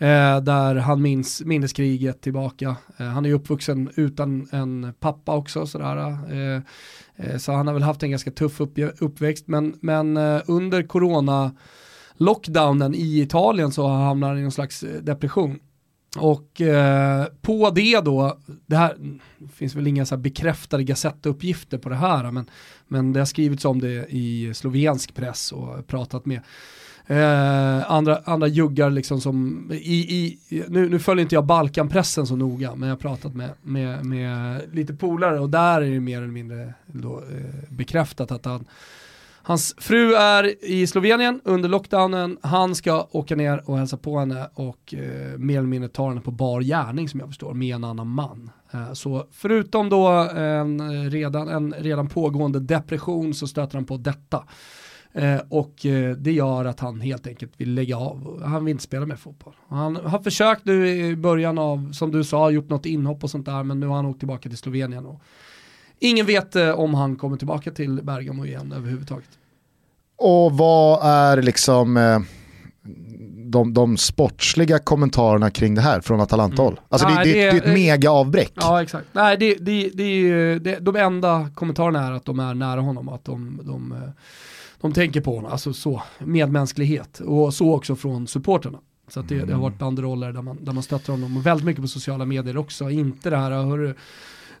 [0.00, 2.76] Eh, där han minns minneskriget tillbaka.
[2.96, 5.66] Eh, han är ju uppvuxen utan en pappa också.
[5.66, 6.62] Sådär, eh,
[7.16, 9.48] eh så han har väl haft en ganska tuff upp, uppväxt.
[9.48, 11.54] Men, men eh, under corona
[12.14, 15.58] lockdownen i Italien så hamnar han i någon slags eh, depression.
[16.18, 18.96] Och eh, på det då, det här
[19.38, 22.50] det finns väl inga så här bekräftade gazettuppgifter på det här, men,
[22.88, 26.40] men det har skrivits om det i slovensk press och pratat med
[27.10, 32.36] eh, andra, andra juggar liksom som, i, i, nu, nu följer inte jag Balkanpressen så
[32.36, 36.18] noga, men jag har pratat med, med, med lite polare och där är det mer
[36.18, 38.64] eller mindre då, eh, bekräftat att han
[39.42, 44.50] Hans fru är i Slovenien under lockdownen, han ska åka ner och hälsa på henne
[44.54, 47.84] och eh, mer eller mindre ta henne på bar gärning som jag förstår, med en
[47.84, 48.50] annan man.
[48.70, 53.96] Eh, så förutom då en eh, redan, en redan pågående depression så stöter han på
[53.96, 54.44] detta.
[55.12, 58.42] Eh, och eh, det gör att han helt enkelt vill lägga av.
[58.44, 59.54] Han vill inte spela med fotboll.
[59.68, 63.46] Han har försökt nu i början av, som du sa, gjort något inhopp och sånt
[63.46, 65.06] där, men nu har han åkt tillbaka till Slovenien.
[65.06, 65.20] Och
[65.98, 69.28] ingen vet eh, om han kommer tillbaka till Bergamo igen överhuvudtaget.
[70.16, 71.98] Och vad är liksom
[73.46, 76.80] de, de sportsliga kommentarerna kring det här från Atalanta-håll?
[76.88, 78.52] Alltså det, Nej, det, det- det är ett det- mega avbräck.
[78.56, 79.06] Ja exakt.
[79.12, 83.24] Nej, det, det, det det, de enda kommentarerna är att de är nära honom, att
[83.24, 83.94] de, de,
[84.80, 87.20] de tänker på honom, alltså så, medmänsklighet.
[87.20, 88.78] Och så också från supporterna.
[89.08, 91.66] Så att det, det har varit banderoller där man, där man stöttar honom och väldigt
[91.66, 92.90] mycket på sociala medier också.
[92.90, 93.94] Inte det här, hörru,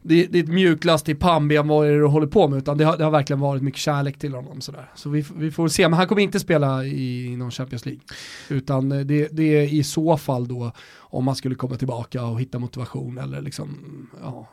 [0.02, 2.58] det, det är ett mjuklast i pannben, vad är det du håller på med?
[2.58, 4.60] Utan det har, det har verkligen varit mycket kärlek till honom.
[4.60, 4.90] Sådär.
[4.94, 8.02] Så vi, vi får se, men han kommer inte spela i någon Champions League.
[8.48, 12.40] Utan eh, det, det är i så fall då om man skulle komma tillbaka och
[12.40, 13.78] hitta motivation eller liksom,
[14.22, 14.48] ja,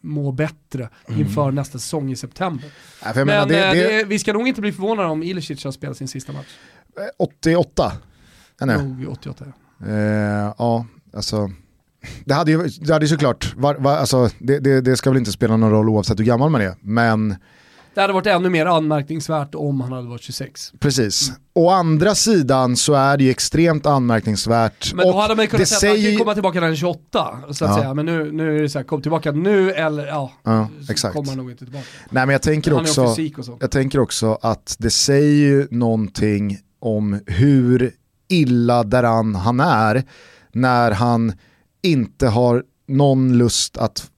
[0.00, 2.70] må bättre inför nästa säsong i september.
[3.04, 5.72] Jag Men menar, det, eh, det, vi ska nog inte bli förvånade om Ilicic har
[5.72, 6.56] spelat sin sista match.
[7.18, 7.92] 88.
[8.60, 8.84] Nej.
[8.84, 9.44] Nog 88.
[9.78, 9.86] ja.
[9.86, 11.50] Eh, ja, alltså.
[12.24, 15.32] Det hade ju, det hade såklart, var, var, alltså, det, det, det ska väl inte
[15.32, 17.36] spela någon roll oavsett hur gammal man är, men
[17.94, 20.72] Det hade varit ännu mer anmärkningsvärt om han hade varit 26.
[20.78, 21.32] precis.
[21.54, 24.94] Å andra sidan så är det ju extremt anmärkningsvärt.
[24.94, 26.72] Men då hade man ju kunnat säga att han kan säger- komma tillbaka när han
[26.72, 27.38] är 28.
[27.50, 27.76] Så att Ja.
[27.76, 27.94] säga.
[27.94, 31.14] Men nu, nu är det så här, kom tillbaka nu eller ja, Ja, exakt.
[31.14, 31.86] kommer han nog inte tillbaka.
[32.10, 33.14] Nej men jag tänker är också,
[33.60, 37.92] jag tänker också att det säger ju någonting om hur
[38.28, 40.02] illa däran han är
[40.52, 41.32] när han
[41.84, 44.10] inte har någon lust att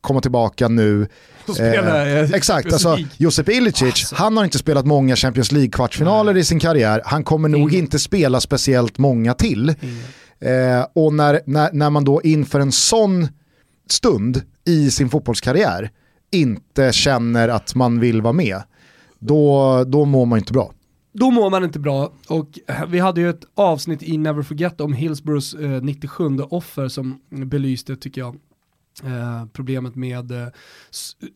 [0.00, 1.08] komma tillbaka nu.
[1.54, 2.98] Spela, eh, exakt, alltså.
[3.16, 4.14] Josep Ilicic, Alltså.
[4.14, 7.02] han har inte spelat många Champions League-kvartsfinaler i sin karriär.
[7.04, 7.74] Han kommer nog Ingen.
[7.84, 9.68] inte spela speciellt många till.
[10.40, 13.28] Eh, och när, när, när man då inför en sån
[13.90, 15.90] stund i sin fotbollskarriär
[16.30, 18.62] inte känner att man vill vara med,
[19.18, 20.72] då, då mår man inte bra.
[21.12, 24.92] Då mår man inte bra och vi hade ju ett avsnitt i Never Forget om
[24.92, 28.36] Hillsboroughs eh, 97 offer som belyste, tycker jag,
[29.04, 30.48] eh, problemet med eh,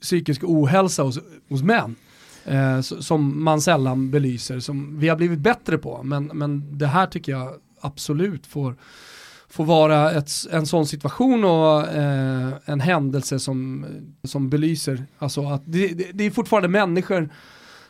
[0.00, 1.96] psykisk ohälsa hos, hos män.
[2.44, 6.02] Eh, som man sällan belyser, som vi har blivit bättre på.
[6.02, 8.76] Men, men det här tycker jag absolut får,
[9.48, 13.86] får vara ett, en sån situation och eh, en händelse som,
[14.24, 17.30] som belyser, alltså att det, det, det är fortfarande människor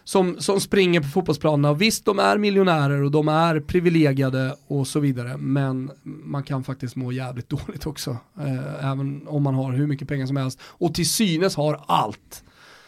[0.07, 1.75] som, som springer på fotbollsplanerna.
[1.75, 6.97] Visst, de är miljonärer och de är privilegierade och så vidare, men man kan faktiskt
[6.97, 8.16] må jävligt dåligt också.
[8.38, 12.42] Eh, även om man har hur mycket pengar som helst och till synes har allt.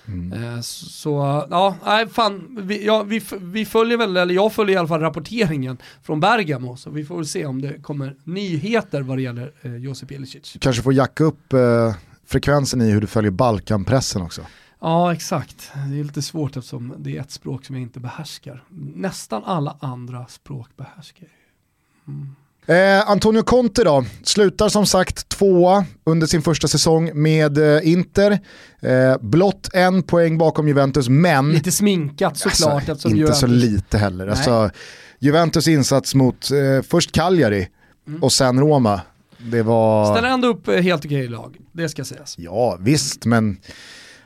[0.07, 0.33] Mm.
[0.33, 4.79] Eh, så ja, nej fan, vi, ja, vi, vi följer väl, eller jag följer i
[4.79, 9.19] alla fall rapporteringen från Bergamo, så vi får väl se om det kommer nyheter vad
[9.19, 10.57] det gäller eh, Josip Ilicic.
[10.61, 11.95] Kanske får jacka upp eh,
[12.27, 14.43] frekvensen i hur du följer Balkanpressen också.
[14.81, 15.71] Ja, exakt.
[15.91, 18.65] Det är lite svårt eftersom det är ett språk som jag inte behärskar.
[18.95, 22.15] Nästan alla andra språk behärskar jag.
[22.15, 22.35] Mm.
[22.67, 28.39] Eh, Antonio Conte då, slutar som sagt tvåa under sin första säsong med eh, Inter.
[28.81, 31.53] Eh, blott en poäng bakom Juventus, men...
[31.53, 32.89] Lite sminkat såklart.
[32.89, 33.41] Alltså, inte Juventus...
[33.41, 34.27] så lite heller.
[34.27, 34.71] Alltså,
[35.19, 37.69] Juventus insats mot eh, först Cagliari
[38.07, 38.23] mm.
[38.23, 39.01] och sen Roma.
[39.39, 40.15] Det var...
[40.15, 42.35] Ställer ändå upp eh, helt okej lag, det ska sägas.
[42.39, 43.57] Ja, visst, men...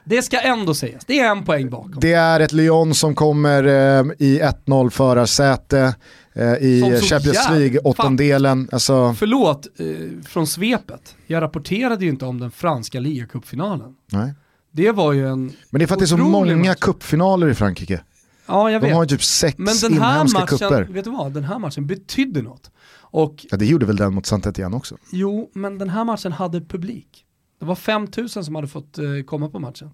[0.05, 1.95] Det ska ändå sägas, det är en poäng bakom.
[2.01, 5.95] Det är ett Lyon som kommer eh, i 1-0 förarsäte
[6.33, 8.69] eh, i Champions League, åttondelen.
[8.73, 9.15] Alltså...
[9.19, 9.87] Förlåt eh,
[10.27, 13.95] från svepet, jag rapporterade ju inte om den franska ligacupfinalen.
[14.13, 14.35] Nej.
[14.71, 17.55] Det var ju en Men det är för att det är så många cupfinaler i
[17.55, 18.01] Frankrike.
[18.47, 18.97] Ja, jag De vet.
[18.97, 20.83] har ju typ sex Men den här inhemska matchen, kupper.
[20.83, 22.71] vet du vad, den här matchen betydde något.
[22.95, 24.97] Och, ja, det gjorde väl den mot Saint-Étienne också?
[25.13, 27.25] Jo, men den här matchen hade publik.
[27.63, 29.91] Det var 5000 som hade fått eh, komma på matchen.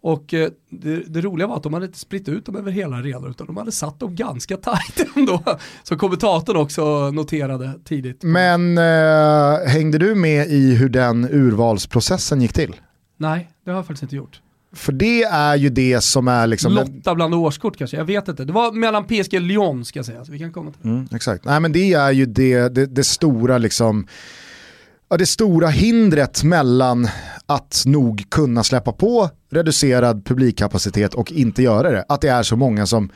[0.00, 2.96] Och eh, det, det, roliga var att de hade inte spritt ut dem över hela
[2.96, 5.42] arenan utan de hade satt dem ganska tajt ändå.
[5.82, 8.22] Som kommentatorn också noterade tidigt.
[8.22, 12.76] Men eh, hängde du med i hur den urvalsprocessen gick till?
[13.16, 14.40] Nej, det har jag faktiskt inte gjort.
[14.72, 16.72] För det är ju det som är liksom...
[16.72, 18.44] Lotta bland årskort kanske, jag vet inte.
[18.44, 20.88] Det var mellan PSG och Lyon ska jag säga, så vi kan komma till det.
[20.88, 24.06] Mm, exakt, nej men det är ju det, det, det stora liksom
[25.18, 27.08] det stora hindret mellan
[27.46, 32.04] att nog kunna släppa på reducerad publikkapacitet och inte göra det.
[32.08, 33.10] Att det är så många som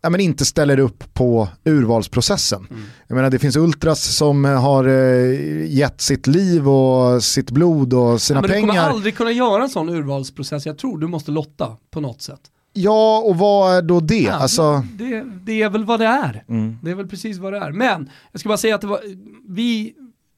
[0.00, 2.66] ja, men inte ställer upp på urvalsprocessen.
[2.70, 2.82] Mm.
[3.06, 8.22] Jag menar, det finns ultras som har eh, gett sitt liv och sitt blod och
[8.22, 8.66] sina ja, men pengar.
[8.66, 12.22] Du kommer aldrig kunna göra en sån urvalsprocess, jag tror du måste lotta på något
[12.22, 12.40] sätt.
[12.72, 14.20] Ja, och vad är då det?
[14.20, 14.82] Ja, alltså...
[14.98, 16.44] det, det är väl vad det är.
[16.48, 16.78] Mm.
[16.82, 17.72] Det är väl precis vad det är.
[17.72, 19.00] Men jag ska bara säga att var,
[19.48, 19.94] vi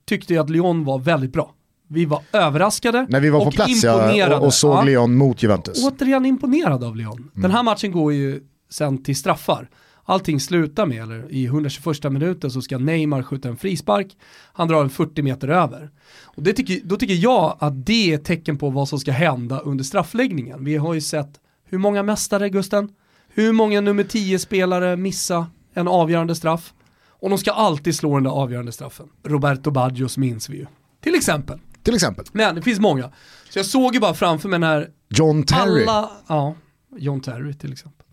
[0.09, 1.55] tyckte jag att Lyon var väldigt bra.
[1.89, 4.85] Vi var överraskade När vi var på plats ja, och, och såg.
[4.85, 5.85] Lyon mot Juventus.
[5.85, 7.17] Återigen imponerad av Lyon.
[7.17, 7.31] Mm.
[7.35, 8.41] Den här matchen går ju
[8.71, 9.69] sen till straffar.
[10.05, 14.17] Allting slutar med, eller i 121 minuten så ska Neymar skjuta en frispark,
[14.53, 15.91] han drar en 40 meter över.
[16.23, 19.13] Och det tycker, då tycker jag att det är ett tecken på vad som ska
[19.13, 20.65] hända under straffläggningen.
[20.65, 22.89] Vi har ju sett hur många mästare, Gusten?
[23.29, 26.73] Hur många nummer 10-spelare missa en avgörande straff?
[27.21, 29.07] Och de ska alltid slå den där avgörande straffen.
[29.25, 30.67] Roberto Baggios minns vi ju.
[31.03, 31.59] Till exempel.
[31.83, 32.25] Till exempel.
[32.33, 33.11] Men det finns många.
[33.51, 35.83] Så jag såg ju bara framför mig när John Terry.
[35.83, 36.55] Alla, ja,
[36.97, 38.07] John Terry till exempel.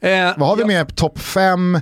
[0.00, 1.80] Eh, Vad har vi med topp fem,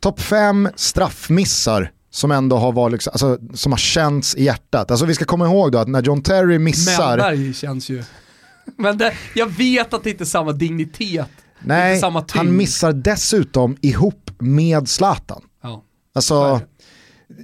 [0.00, 4.90] top fem straffmissar som ändå har varit, liksom, alltså, som har känts i hjärtat.
[4.90, 7.16] Alltså vi ska komma ihåg då att när John Terry missar...
[7.16, 8.04] Mellberg känns ju...
[8.76, 11.28] Men det, jag vet att det inte är samma dignitet.
[11.60, 15.42] Nej, samma han missar dessutom ihop med Zlatan.
[16.14, 16.60] Alltså,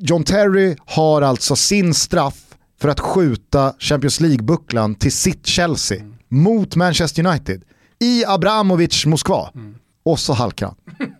[0.01, 2.43] John Terry har alltså sin straff
[2.81, 6.15] för att skjuta Champions League-bucklan till sitt Chelsea mm.
[6.29, 7.63] mot Manchester United
[8.01, 9.51] i Abramovic Moskva.
[9.55, 9.75] Mm.
[10.05, 10.77] Och så halkar han.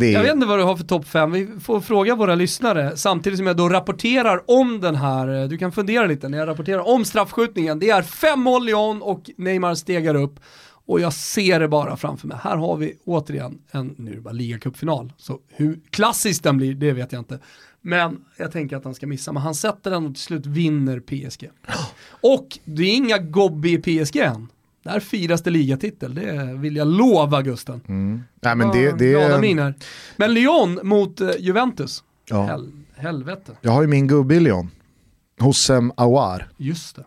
[0.00, 0.12] Är...
[0.12, 3.38] Jag vet inte vad du har för topp 5, vi får fråga våra lyssnare samtidigt
[3.38, 7.04] som jag då rapporterar om den här, du kan fundera lite när jag rapporterar om
[7.04, 7.78] straffskjutningen.
[7.78, 10.40] Det är fem mål Lyon och Neymar stegar upp
[10.90, 12.38] och jag ser det bara framför mig.
[12.42, 16.74] Här har vi återigen en, nu är det bara ligacupfinal, så hur klassiskt den blir,
[16.74, 17.38] det vet jag inte.
[17.80, 21.00] Men jag tänker att han ska missa, men han sätter den och till slut vinner
[21.00, 21.50] PSG.
[22.20, 24.48] Och det är inga gobby i PSG än.
[24.82, 27.80] Där firas det ligatitel, det vill jag lova Gusten.
[27.88, 28.22] Mm.
[28.40, 29.10] Nej, men det, det...
[29.10, 29.74] Glada miner.
[30.16, 32.46] Men Lyon mot uh, Juventus, ja.
[32.46, 33.56] Hel helvete.
[33.60, 34.70] Jag har ju min gubbe i Lyon,
[35.38, 36.48] Hossem Awar.
[36.56, 37.04] Just det.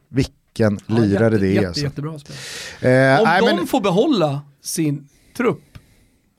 [0.57, 1.53] Vilken ja, lirare jätte, det är.
[1.53, 1.83] Jätte, alltså.
[1.83, 2.35] Jättebra spel.
[2.81, 3.67] Eh, Om nej, de men...
[3.67, 5.77] får behålla sin trupp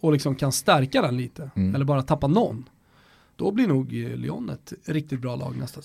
[0.00, 1.74] och liksom kan stärka den lite, mm.
[1.74, 2.68] eller bara tappa någon,
[3.36, 5.80] då blir nog Lyon ett riktigt bra lag nästa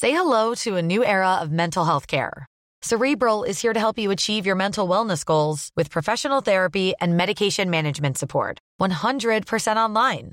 [0.00, 2.44] Say hello to a new era of mental health care.
[2.82, 7.16] Cerebral is here to help you achieve your mental wellness goals with professional therapy and
[7.16, 8.58] medication management support.
[8.82, 10.32] 100% online.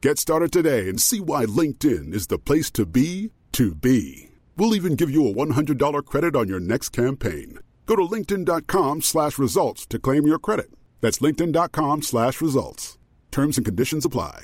[0.00, 4.30] Get started today and see why LinkedIn is the place to be to be.
[4.56, 7.58] We'll even give you a $100 credit on your next campaign.
[7.86, 10.66] Go to linkedin.com slash results to claim your credit.
[11.00, 12.96] That's linkedin.com slash results.
[13.30, 14.34] Terms and conditions apply.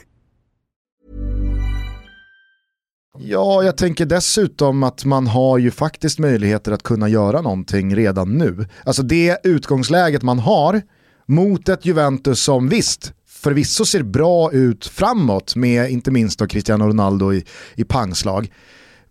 [3.18, 8.38] Ja, jag tänker dessutom att man har ju faktiskt möjligheter att kunna göra någonting redan
[8.38, 8.66] nu.
[8.84, 10.82] Alltså det utgångsläget man har
[11.26, 13.12] mot ett Juventus som visst,
[13.44, 18.52] förvisso ser bra ut framåt med inte minst då Cristiano Ronaldo i, i pangslag.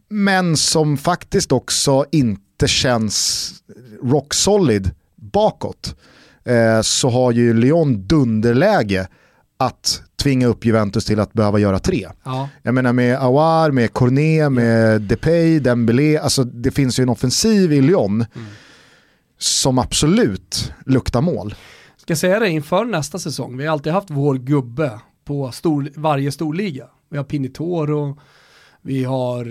[0.10, 3.52] Men som faktiskt också inte känns
[4.04, 5.96] rock solid bakåt.
[6.46, 9.08] Eh, så har ju Lyon dunderläge
[9.58, 12.08] att tvinga upp Juventus till att behöva göra tre.
[12.24, 12.50] Ja.
[12.64, 17.74] Jag menar med Awar, med Cornet, med Depay, Dembélé, alltså det finns ju en offensiv
[17.74, 18.48] i Lyon Mm.
[19.38, 21.56] som absolut luktar mål.
[22.04, 26.32] Ska säga det inför nästa säsong, vi har alltid haft vår gubbe på stor, varje
[26.32, 26.88] storliga.
[27.10, 28.20] Vi har Pinitoro,
[28.82, 29.46] vi har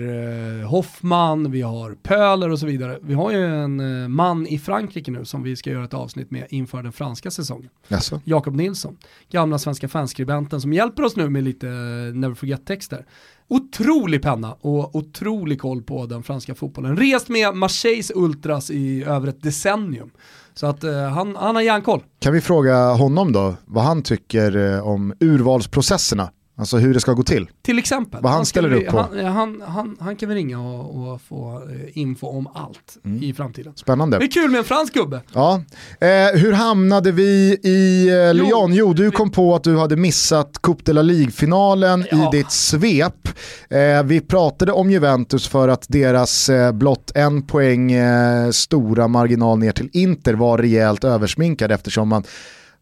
[0.61, 2.99] eh, Hoffman, vi har Pöler och så vidare.
[3.01, 6.31] Vi har ju en eh, man i Frankrike nu som vi ska göra ett avsnitt
[6.31, 7.69] med inför den franska säsongen.
[7.87, 8.21] Alltså.
[8.23, 8.97] Jakob Nilsson,
[9.31, 13.05] gamla svenska fanskribenten som hjälper oss nu med lite eh, Never Forget-texter.
[13.47, 16.97] Otrolig penna och otrolig koll på den franska fotbollen.
[16.97, 20.11] Rest med Marseilles Ultras i över ett decennium.
[20.53, 22.03] Så att eh, han, han har järnkoll.
[22.19, 26.29] Kan vi fråga honom då vad han tycker eh, om urvalsprocesserna?
[26.55, 27.49] Alltså hur det ska gå till.
[27.61, 28.19] Till exempel.
[28.23, 28.97] Vad han ska ställer upp på.
[28.97, 33.23] Han, han, han, han kan vi ringa och, och få eh, info om allt Mm.
[33.23, 33.73] i framtiden.
[33.75, 34.17] Spännande.
[34.19, 35.21] Det är kul med en fransk gubbe.
[35.33, 35.61] Ja.
[35.99, 36.07] Eh,
[36.39, 38.73] hur hamnade vi i eh, Lyon?
[38.73, 42.29] Jo, du kom på att du hade missat Coupe de la Ligue-finalen Ja.
[42.33, 43.27] i ditt svep.
[43.69, 49.59] Eh, vi pratade om Juventus för att deras eh, blott en poäng eh, stora marginal
[49.59, 52.23] ner till Inter var rejält översminkad eftersom man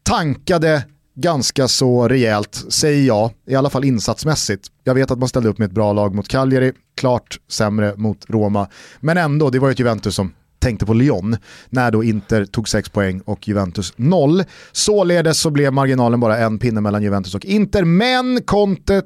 [0.04, 0.84] tankade
[1.22, 4.68] ganska så rejält, säger jag, i alla fall insatsmässigt.
[4.84, 8.26] Jag vet att man ställde upp med ett bra lag mot Cagliari, klart sämre mot
[8.30, 8.68] Roma,
[9.00, 11.38] men ändå, det var ju ett Juventus som tänkte på Lyon
[11.70, 14.44] när då Inter tog 6 poäng och Juventus 0.
[14.72, 19.02] Således så blev marginalen bara en pinne mellan Juventus och Inter, men Conte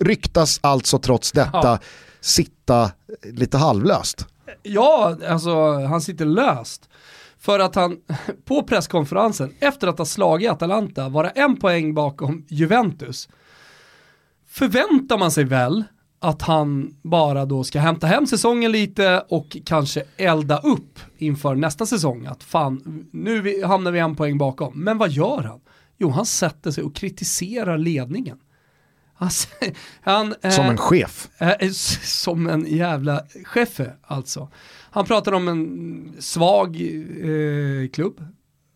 [0.00, 1.78] ryktas alltså trots detta Ja.
[2.20, 2.90] sitta
[3.32, 4.26] lite halvlöst.
[4.62, 6.87] Ja, alltså han sitter löst.
[7.40, 7.96] För att han
[8.44, 13.28] på presskonferensen, efter att ha slagit Atalanta, vara en poäng bakom Juventus,
[14.46, 15.84] förväntar man sig väl
[16.20, 21.86] att han bara då ska hämta hem säsongen lite och kanske elda upp inför nästa
[21.86, 22.26] säsong.
[22.26, 24.72] Att fan, nu hamnar vi en poäng bakom.
[24.84, 25.60] Men vad gör han?
[25.98, 28.38] Jo, han sätter sig och kritiserar ledningen.
[29.20, 29.48] S-
[30.02, 31.28] han, Som eh, en chef.
[31.38, 31.70] Eh,
[32.02, 34.48] Som en jävla chefe alltså.
[34.90, 38.20] Han pratar om en svag eh, klubb.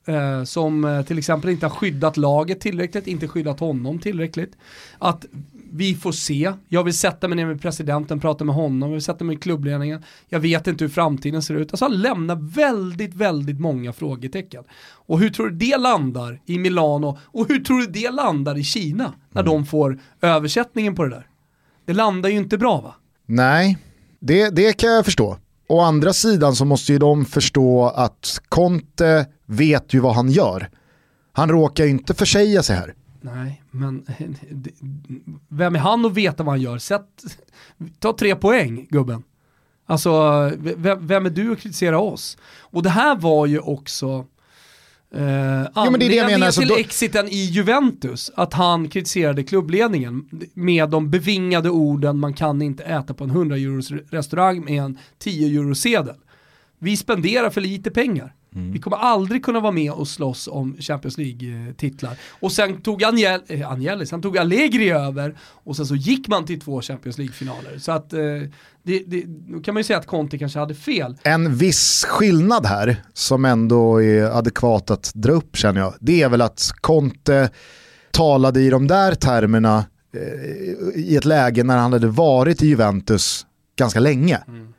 [0.06, 4.56] Eh, som eh, till exempel inte har skyddat laget tillräckligt, inte skyddat honom tillräckligt.
[4.98, 5.26] Att
[5.72, 9.02] vi får se, jag vill sätta mig ner med presidenten, prata med honom, jag vill
[9.02, 10.02] sätta mig med klubbledningen.
[10.28, 11.72] Jag vet inte hur framtiden ser ut.
[11.72, 14.64] Alltså han lämnar väldigt, väldigt många frågetecken.
[15.06, 18.64] Och hur tror du det landar i Milano och hur tror du det landar i
[18.64, 21.26] Kina när de får översättningen på det där?
[21.84, 22.94] Det landar ju inte bra va?
[23.26, 23.78] Nej,
[24.20, 25.36] det, det kan jag förstå.
[25.72, 30.70] Å andra sidan så måste ju de förstå att Conte vet ju vad han gör.
[31.32, 32.94] Han råkar ju inte försäga sig här.
[33.20, 34.06] Nej, men
[35.48, 36.78] vem är han att veta vad han gör?
[36.78, 37.06] Sätt,
[37.98, 39.22] ta tre poäng gubben.
[39.86, 40.10] Alltså,
[40.58, 42.38] vem, vem är du att kritisera oss?
[42.60, 44.26] Och det här var ju också
[45.14, 46.76] Eh, anledningen till då...
[46.76, 53.14] exiten i Juventus, att han kritiserade klubbledningen med de bevingade orden man kan inte äta
[53.14, 56.16] på en 100 euros restaurang med en 10 euro sedel.
[56.78, 58.34] Vi spenderar för lite pengar.
[58.54, 58.72] Mm.
[58.72, 62.16] Vi kommer aldrig kunna vara med och slåss om Champions League-titlar.
[62.30, 66.46] Och sen tog Angel, eh, Angelis, han tog Allegri över och sen så gick man
[66.46, 67.78] till två Champions League-finaler.
[67.78, 68.20] Så att eh,
[68.82, 71.16] det, det, då kan man ju säga att Conte kanske hade fel.
[71.22, 76.28] En viss skillnad här som ändå är adekvat att dra upp känner jag, det är
[76.28, 77.50] väl att Conte
[78.10, 79.84] talade i de där termerna
[80.14, 83.46] eh, i ett läge när han hade varit i Juventus
[83.76, 84.40] ganska länge.
[84.48, 84.72] Mm.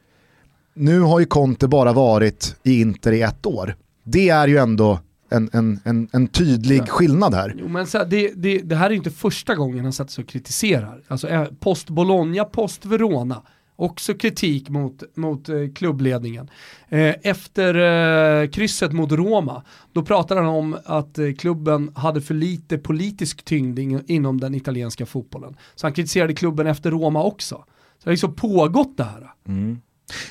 [0.74, 3.76] Nu har ju Conte bara varit i Inter i ett år.
[4.03, 4.99] Det är ju ändå
[5.30, 6.86] en, en, en, en tydlig ja.
[6.86, 7.55] skillnad här.
[7.57, 10.24] Jo, men så, det, det, det, här är ju inte första gången han sätter sig
[10.24, 11.01] och kritiserar.
[11.07, 13.41] Alltså eh, post Bologna, post Verona.
[13.76, 16.49] Också kritik mot, mot eh, klubbledningen.
[16.89, 19.63] Eh, efter eh, krysset mot Roma,
[19.93, 25.05] då pratade han om att klubben hade för lite politisk tyngd in, inom den italienska
[25.05, 25.55] fotbollen.
[25.76, 27.55] Så han kritiserade klubben efter Roma också.
[27.55, 27.63] Så
[28.03, 29.34] det har liksom pågått det här.
[29.47, 29.82] Mm.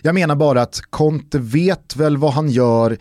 [0.02, 2.98] Jag menar bara att Conte vet väl vad han gör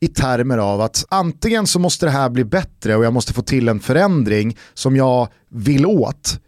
[0.00, 3.42] i termer av att antingen så måste det här bli bättre och jag måste få
[3.42, 6.40] till en förändring som jag vill åt.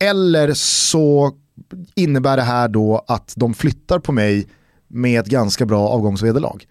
[0.00, 1.32] Eller så
[1.94, 4.48] innebär det här då att de flyttar på mig
[4.88, 6.66] med ett ganska bra avgångsvederlag.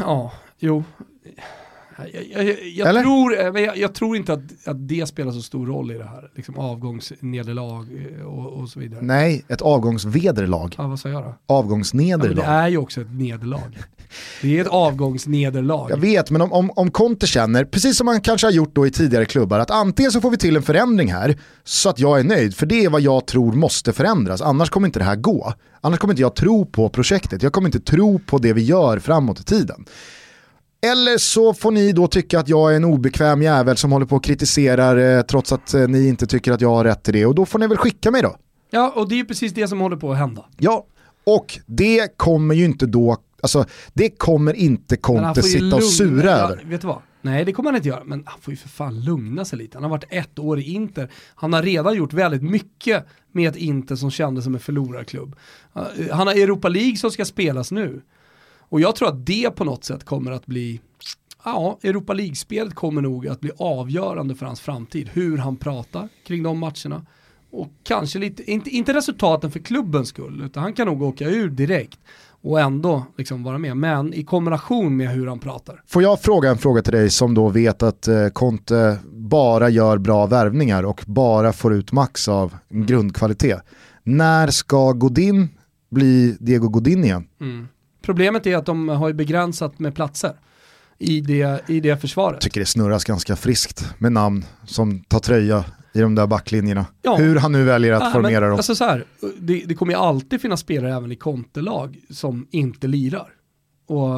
[0.00, 0.84] Ja, jo,
[1.98, 2.56] jag, jag,
[2.94, 5.94] jag tror, eh, jag, jag, tror inte att, att det spelar så stor roll i
[5.94, 7.86] det här, liksom avgångsnederlag
[8.20, 9.02] eh, och, och så vidare.
[9.02, 10.74] Nej, ett avgångsvederlag.
[10.78, 11.34] Ja, vad sa jag då?
[11.46, 12.44] Avgångsnederlag.
[12.44, 13.78] Ja, det är ju också ett nederlag.
[14.42, 15.90] Det är ett avgångsnederlag.
[15.90, 18.86] Jag vet, men om, om, om Conte känner, precis som han kanske har gjort då
[18.86, 22.20] i tidigare klubbar, att antingen så får vi till en förändring här så att jag
[22.20, 25.16] är nöjd, för det är vad jag tror måste förändras, annars kommer inte det här
[25.16, 25.54] gå.
[25.80, 28.98] Annars kommer inte jag tro på projektet, jag kommer inte tro på det vi gör
[28.98, 29.84] framåt i tiden.
[30.84, 34.16] Eller så får ni då tycka att jag är en obekväm jävel som håller på
[34.16, 37.26] och kritiserar eh, trots att eh, ni inte tycker att jag har rätt till det.
[37.26, 38.36] Och då får ni väl skicka mig då.
[38.70, 40.44] Ja, och det är precis det som håller på att hända.
[40.58, 40.86] Ja,
[41.24, 46.36] och det kommer ju inte då, alltså det kommer inte Conte sitta och sura ja,
[46.36, 46.64] över.
[46.64, 47.02] Vet du vad?
[47.22, 49.76] Nej det kommer han inte göra, men han får ju för fan lugna sig lite.
[49.76, 53.56] Han har varit ett år i Inter, han har redan gjort väldigt mycket med ett
[53.56, 55.36] Inter som kändes som en förlorarklubb.
[56.10, 58.02] Han har Europa League som ska spelas nu.
[58.74, 60.80] Och jag tror att det på något sätt kommer att bli,
[61.44, 65.10] ja, Europa League-spelet kommer nog att bli avgörande för hans framtid.
[65.12, 67.06] Hur han pratar kring de matcherna.
[67.50, 71.50] Och kanske lite, inte, inte resultaten för klubbens skull, utan han kan nog åka ur
[71.50, 71.98] direkt
[72.42, 73.76] och ändå liksom vara med.
[73.76, 75.82] Men i kombination med hur han pratar.
[75.86, 79.98] Får jag fråga en fråga till dig som då vet att eh, Conte bara gör
[79.98, 83.62] bra värvningar och bara får ut max av grundkvalitet.
[84.02, 85.48] När ska Godin
[85.90, 87.28] bli Diego Godin igen?
[87.40, 87.68] Mm.
[88.04, 90.32] Problemet är att de har ju begränsat med platser
[90.98, 92.34] i det, i det försvaret.
[92.34, 96.86] Jag tycker det snurras ganska friskt med namn som tar tröja i de där backlinjerna.
[97.02, 97.16] Ja.
[97.16, 98.56] Hur han nu väljer att ja, formera men, dem.
[98.56, 99.04] Alltså så här,
[99.38, 103.28] det, det, kommer ju alltid finnas spelare även i kontelag som inte lirar.
[103.86, 104.08] Och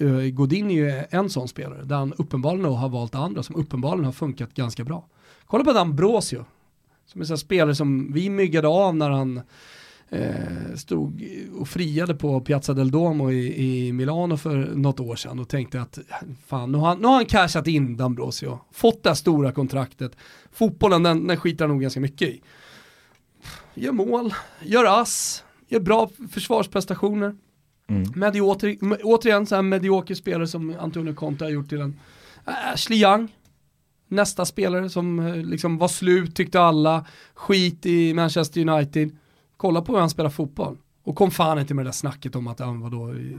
[0.00, 4.04] uh, Godin är ju en sån spelare där han uppenbarligen har valt andra som uppenbarligen
[4.04, 5.06] har funkat ganska bra.
[5.46, 6.44] Kolla på Dambrosio,
[7.06, 9.42] som är en spelare som vi myggade av när han eh,
[10.76, 11.24] stod
[11.58, 15.80] och friade på Piazza del Duomo i, i Milano för något år sedan och tänkte
[15.80, 15.98] att
[16.46, 20.16] fan, nu har han, nu har han cashat in D'Ambrosio, fått det här stora kontraktet.
[20.52, 22.42] Fotbollen den, den skiter han nog ganska mycket i.
[23.74, 27.34] Gör mål, gör ass, gör bra försvarsprestationer.
[27.86, 28.12] Mm.
[28.14, 32.00] Medioter, återigen så här medioker spelare som Antonio Conte har gjort till en
[32.44, 33.28] Ashley Young,
[34.08, 39.16] nästa spelare som eh, liksom var slut tyckte alla, skit i Manchester United
[39.64, 40.76] kolla på hur han spelar fotboll.
[41.04, 43.38] Och kom fan inte med det där snacket om att han var då i,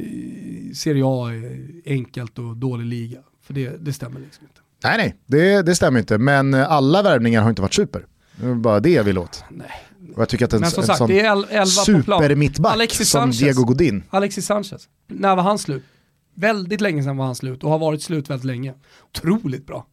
[0.00, 1.28] i Serie A
[1.84, 3.20] enkelt och dålig liga.
[3.42, 4.60] För det, det stämmer liksom inte.
[4.84, 6.18] Nej nej, det, det stämmer inte.
[6.18, 8.06] Men alla värvningar har inte varit super.
[8.36, 9.44] Det är bara det jag vill åt.
[9.50, 9.70] Nej.
[10.14, 11.08] Och jag tycker att en, en sagt, sån
[11.66, 14.02] supermittback som Diego Godin.
[14.10, 15.84] Alexis Sanchez, när var han slut?
[16.34, 18.74] Väldigt länge sedan var han slut och har varit slut väldigt länge.
[19.08, 19.86] Otroligt bra.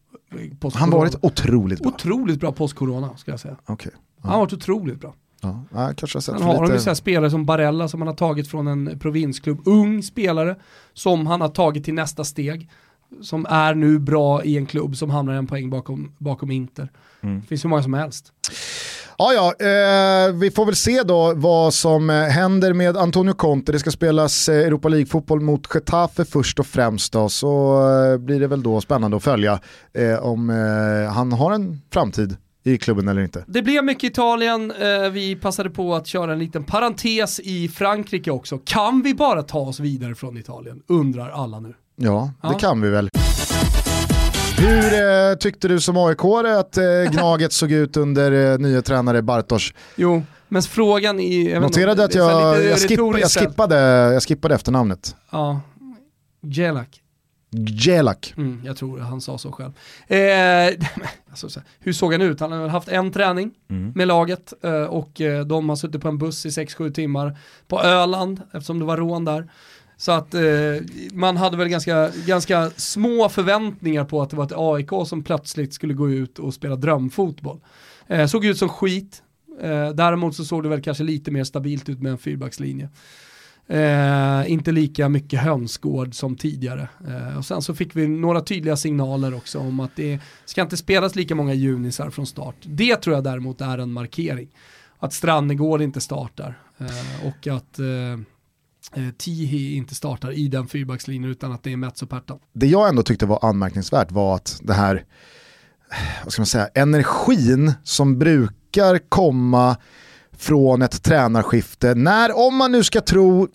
[0.74, 1.92] Han har varit otroligt bra.
[1.92, 3.56] Otroligt bra post-corona ska jag säga.
[3.66, 3.92] Okay.
[3.94, 4.00] Ja.
[4.22, 5.14] Han har varit otroligt bra.
[5.40, 6.90] Ja, kanske har sett Sen har lite...
[6.90, 10.56] ju spelare som Barella som han har tagit från en provinsklubb, ung spelare
[10.94, 12.70] som han har tagit till nästa steg.
[13.22, 16.90] Som är nu bra i en klubb som hamnar en poäng bakom, bakom Inter.
[17.20, 17.40] Mm.
[17.40, 18.32] Det finns hur många som helst.
[19.18, 23.72] Ja, ja, eh, vi får väl se då vad som eh, händer med Antonio Conte.
[23.72, 27.82] Det ska spelas eh, Europa League-fotboll mot Getafe först och främst då, så
[28.12, 29.60] eh, blir det väl då spännande att följa
[29.92, 30.48] eh, om
[31.14, 33.44] han har en framtid i klubben eller inte.
[33.46, 34.72] Det blev mycket Italien,
[35.12, 38.58] vi passade på att köra en liten parentes i Frankrike också.
[38.58, 40.82] Kan vi bara ta oss vidare från Italien?
[40.86, 41.74] Undrar alla nu.
[41.96, 42.58] Ja, det ja.
[42.58, 43.10] kan vi väl.
[44.58, 44.84] Hur
[45.30, 46.18] eh, tyckte du som aik
[46.58, 49.74] att eh, Gnaget såg ut under eh, nya tränare Bartosz?
[49.96, 51.60] Jo, men frågan är...
[51.60, 53.76] Noterade att jag, jag, skip, jag, skippade,
[54.12, 55.16] jag skippade efternamnet.
[55.30, 55.60] Ja,
[56.42, 57.00] Gelak.
[57.52, 58.34] Gelak.
[58.36, 59.72] Mm, jag tror han sa så själv.
[60.06, 60.86] Eh,
[61.30, 62.40] alltså, hur såg han ut?
[62.40, 63.92] Han har haft en träning mm.
[63.94, 67.38] med laget eh, och eh, de har suttit på en buss i 6-7 timmar
[67.68, 69.48] på Öland eftersom det var rån där.
[69.96, 70.42] Så att eh,
[71.12, 75.74] man hade väl ganska, ganska små förväntningar på att det var ett AIK som plötsligt
[75.74, 77.60] skulle gå ut och spela drömfotboll.
[78.06, 79.22] Eh, såg ut som skit,
[79.62, 82.88] eh, däremot så såg det väl kanske lite mer stabilt ut med en fyrbackslinje.
[83.70, 86.88] Eh, inte lika mycket hönsgård som tidigare.
[87.08, 90.76] Eh, och sen så fick vi några tydliga signaler också om att det ska inte
[90.76, 92.54] spelas lika många junisar från start.
[92.62, 94.48] Det tror jag däremot är en markering.
[94.98, 101.30] Att Strannegård inte startar eh, och att eh, eh, Tihi inte startar i den fyrbackslinjen
[101.30, 102.38] utan att det är Mets och Pertan.
[102.52, 104.94] Det jag ändå tyckte var anmärkningsvärt var att det här,
[105.90, 109.76] eh, vad ska man säga, energin som brukar komma
[110.40, 113.48] från ett tränarskifte när, om man nu ska tro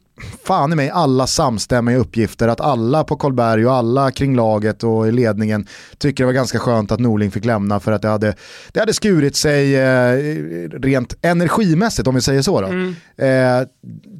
[0.43, 5.07] fan i mig alla samstämmiga uppgifter att alla på Kolberg och alla kring laget och
[5.07, 5.67] i ledningen
[5.97, 8.35] tycker det var ganska skönt att Norling fick lämna för att det hade,
[8.71, 10.17] det hade skurit sig eh,
[10.71, 12.61] rent energimässigt om vi säger så.
[12.61, 12.67] Då.
[12.67, 12.95] Mm.
[13.17, 13.67] Eh,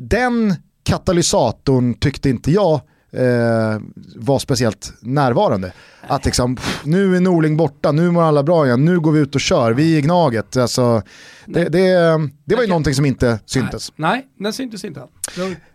[0.10, 2.82] den katalysatorn tyckte inte jag
[3.16, 3.82] eh,
[4.16, 5.74] var speciellt närvarande.
[6.08, 9.36] Att liksom, nu är Norling borta, nu mår alla bra igen, nu går vi ut
[9.36, 10.58] och kör, vi är Gnaget.
[10.58, 11.02] Alltså,
[11.46, 11.90] det, det,
[12.46, 13.92] det var ju någonting som inte syntes.
[13.96, 15.02] Nej, nej den syntes inte.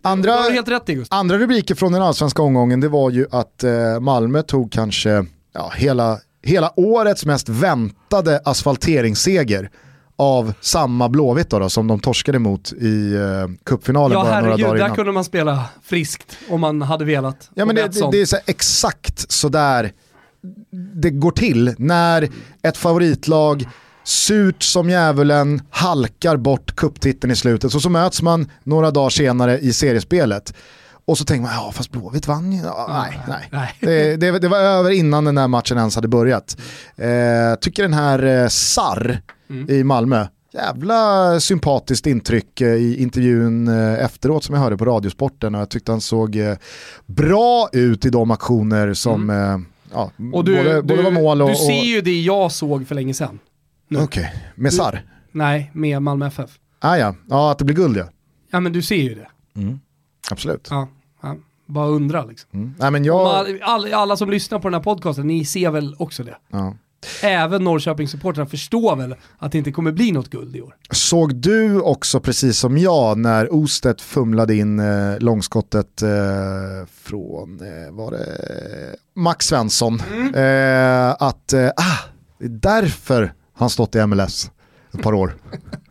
[0.02, 4.00] Andra, helt rätt i Andra rubriker från den allsvenska omgången det var ju att eh,
[4.00, 9.70] Malmö tog kanske ja, hela, hela årets mest väntade asfalteringsseger
[10.20, 14.50] av samma Blåvitt då, då, som de torskade mot i uh, cupfinalen ja, bara herregud,
[14.50, 14.88] några dagar innan.
[14.88, 17.50] där kunde man spela friskt om man hade velat.
[17.54, 19.92] Ja men det, det, det, är så exakt sådär
[20.94, 22.28] det går till när
[22.62, 23.68] ett favoritlag
[24.04, 29.58] surt som djävulen halkar bort kupptiteln i slutet och så möts man några dagar senare
[29.58, 30.54] i seriespelet.
[31.04, 32.62] Och så tänker man, ja fast Blåvitt vann ju.
[32.62, 33.48] Ja, nej, nej.
[33.52, 33.76] nej.
[33.80, 36.56] Det, det, det, var över innan den här matchen ens hade börjat.
[36.96, 39.70] Eh, tycker den här eh, Sarr, mm.
[39.70, 40.26] i Malmö.
[40.52, 45.70] Jävla sympatiskt intryck eh, i intervjun eh, efteråt som jag hörde på Radiosporten och jag
[45.70, 46.56] tyckte han såg eh,
[47.06, 49.66] bra ut i de aktioner som mm.
[49.92, 51.48] ja, och du, både, både var mål och...
[51.48, 53.38] Du ser ju det jag såg för länge sedan.
[53.90, 54.26] Okej, okay.
[54.54, 55.02] med Sar?
[55.32, 56.50] Nej, med Malmö FF.
[56.78, 57.14] Ah, ja.
[57.28, 58.04] ja, att det blir guld ja.
[58.50, 59.28] Ja men du ser ju det.
[59.60, 59.80] Mm.
[60.30, 60.68] Absolut.
[60.70, 60.88] Ja,
[61.22, 61.36] ja.
[61.66, 62.50] Bara undra liksom.
[62.52, 62.74] Mm.
[62.78, 63.46] Nej, men jag...
[63.62, 66.36] alla, alla, som lyssnar på den här podcasten, ni ser väl också det?
[66.48, 66.76] Ja.
[67.22, 70.76] Även Norrköpingssupportrarna förstår väl att det inte kommer bli något guld i år.
[70.90, 76.08] Såg du också precis som jag när Ostedt fumlade in eh, långskottet eh,
[77.02, 78.26] från, eh, var det
[79.16, 80.34] Max Svensson, mm.
[80.34, 81.98] eh, att eh, ah,
[82.38, 84.50] det är därför han stått i MLS
[84.94, 85.34] ett par år.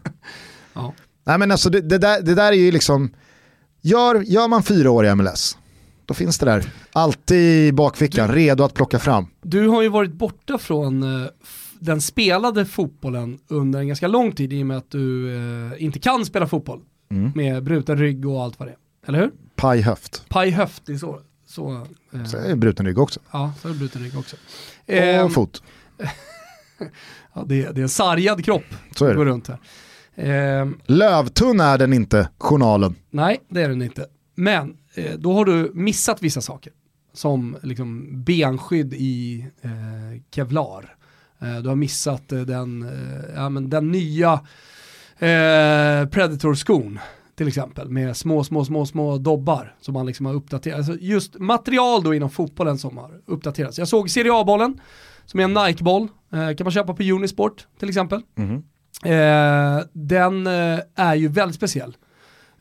[0.74, 0.94] ja.
[1.24, 3.14] Nej men alltså det, det, där, det där är ju liksom,
[3.82, 5.58] gör, gör man fyra år i MLS,
[6.10, 6.66] då finns det där.
[6.92, 9.28] Alltid i bakfickan, du, redo att plocka fram.
[9.42, 11.30] Du har ju varit borta från uh,
[11.80, 16.00] den spelade fotbollen under en ganska lång tid i och med att du uh, inte
[16.00, 16.82] kan spela fotboll.
[17.12, 17.32] Mm.
[17.36, 18.78] Med bruten rygg och allt vad det är.
[19.08, 19.32] Eller hur?
[19.56, 20.26] Paj höft.
[20.30, 21.20] Paj höft, det är så.
[21.48, 21.72] Så,
[22.14, 23.20] uh, så är det bruten rygg också.
[23.32, 24.36] Ja, så är det bruten rygg också.
[24.88, 25.64] Och ehm, fot.
[27.34, 29.16] ja, det, är, det är en sargad kropp så är det.
[29.16, 29.60] går runt här.
[30.16, 32.96] Eh, Lövtunn är den inte, journalen.
[33.10, 34.06] Nej, det är den inte.
[34.36, 36.74] Men eh, då har du missat vissa saker.
[37.14, 40.96] Som liksom benskydd i eh, kevlar.
[41.42, 44.34] Eh, du har missat eh, den, eh, ja, men den nya
[45.20, 47.00] eh, Predator-skon
[47.36, 50.78] till exempel med små, små, små, små dobbar som man liksom har uppdaterat.
[50.78, 53.80] Alltså just material då inom fotbollen som har uppdaterats.
[53.80, 54.80] Jag såg Serie A-bollen
[55.26, 58.22] som är en Nike-boll, eh, kan man köpa på Unisport till exempel.
[58.38, 58.64] Mm.
[59.04, 61.98] Eh, den eh, är ju väldigt speciell.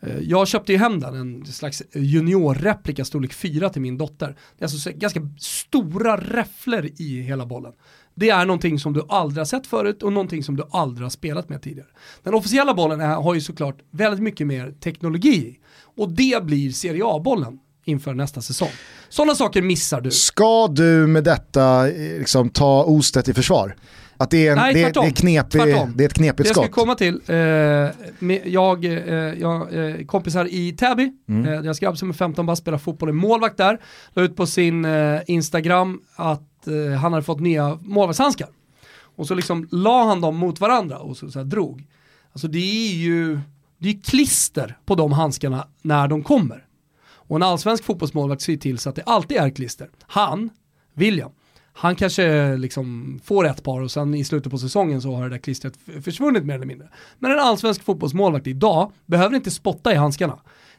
[0.00, 4.36] Eh, jag köpte ju hem den, en slags juniorreplika storlek 4 till min dotter.
[4.58, 7.72] Det är alltså ganska stora räfflor i hela bollen.
[8.14, 11.10] Det är någonting som du aldrig har sett förut och någonting som du aldrig har
[11.10, 11.88] spelat med tidigare.
[12.22, 15.58] Den officiella bollen är, har ju såklart väldigt mycket mer teknologi
[15.96, 17.58] och det blir Serie A-bollen
[17.88, 18.68] inför nästa säsong.
[19.08, 20.10] Sådana saker missar du.
[20.10, 23.76] Ska du med detta eh, liksom, ta Ostet i försvar?
[24.20, 25.04] Att det är, en, Nej, det, tvärtom.
[25.04, 25.60] det, är knepig,
[25.96, 26.70] det är ett knepigt Det jag ska skott.
[26.74, 27.36] komma till, eh,
[28.18, 28.92] med, jag, eh,
[29.40, 31.52] jag eh, kompisar i Täby, Mm.
[31.52, 33.80] eh, deras grabb som är 15 bara spelar fotboll, är målvakt där,
[34.14, 38.48] la ut på sin eh, Instagram att eh, han hade fått nya målvaktshandskar.
[39.16, 41.84] Och så liksom la han dem mot varandra och så, så drog.
[42.32, 43.40] Alltså det är ju
[43.78, 46.64] det är klister på de handskarna när de kommer.
[47.28, 49.90] Och en allsvensk fotbollsmålvakt ser till så att det alltid är klister.
[50.02, 50.50] Han,
[50.94, 51.30] William,
[51.72, 55.28] han kanske liksom får ett par och sen i slutet på säsongen så har det
[55.28, 56.88] där klistret försvunnit mer eller mindre.
[57.18, 60.38] Men en allsvensk fotbollsmålvakt idag behöver inte spotta i handskarna.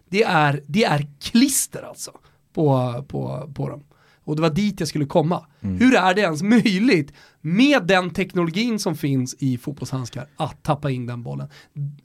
[0.09, 2.11] Det är, det är klister alltså
[2.53, 3.83] på, på, på dem.
[4.23, 5.45] Och det var dit jag skulle komma.
[5.59, 11.05] Hur är det ens möjligt med den teknologin som finns i fotbollshandskar att tappa in
[11.05, 11.47] den bollen?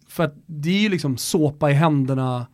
[0.08, 2.46] För att det är ju liksom såpa i händerna,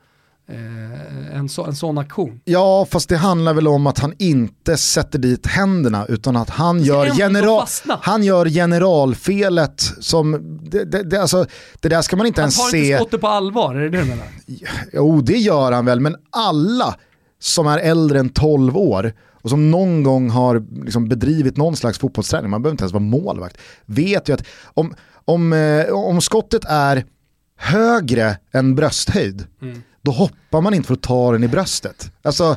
[1.32, 2.40] en, så, en sån aktion.
[2.44, 6.82] Ja, fast det handlar väl om att han inte sätter dit händerna utan att han
[6.82, 7.98] gör, ändå general, fastna.
[8.02, 10.32] han gör generalfelet som,
[10.70, 11.46] det, det, det, alltså,
[11.80, 12.86] det där ska man inte Han ens tar se.
[12.86, 14.26] inte skottet på allvar, är det det du menar?
[14.92, 16.94] Jo, det gör han väl, men alla
[17.38, 21.98] som är äldre än 12 år och som någon gång har liksom bedrivit någon slags
[21.98, 24.94] fotbollsträning, man behöver inte ens vara målvakt, vet ju att om,
[25.24, 27.04] om, eh, om skottet är
[27.56, 29.82] högre än brösthöjd, Mm.
[30.02, 32.12] Då hoppar man inte för att ta den i bröstet.
[32.22, 32.56] Alltså,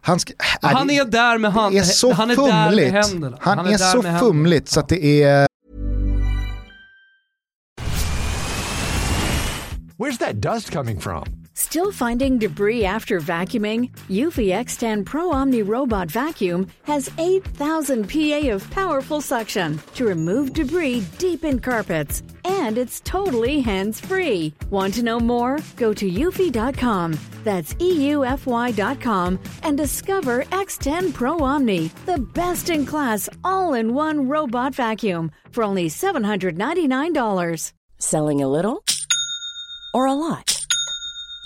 [0.00, 0.32] han, ska,
[0.62, 3.40] Men han är där med hand- det är så han är där med fumligt.
[3.40, 5.46] Han, Han är, är där så fumligt så att det är
[9.98, 11.24] Where's that dust coming from?
[11.54, 13.90] Still finding debris after vacuuming?
[14.08, 21.04] Eufy X10 Pro Omni Robot Vacuum has 8,000 PA of powerful suction to remove debris
[21.18, 22.22] deep in carpets.
[22.60, 24.52] And it's totally hands free.
[24.68, 25.58] Want to know more?
[25.76, 27.18] Go to eufy.com.
[27.42, 34.74] That's EUFY.com and discover X10 Pro Omni, the best in class all in one robot
[34.74, 37.72] vacuum for only $799.
[37.98, 38.84] Selling a little
[39.94, 40.59] or a lot?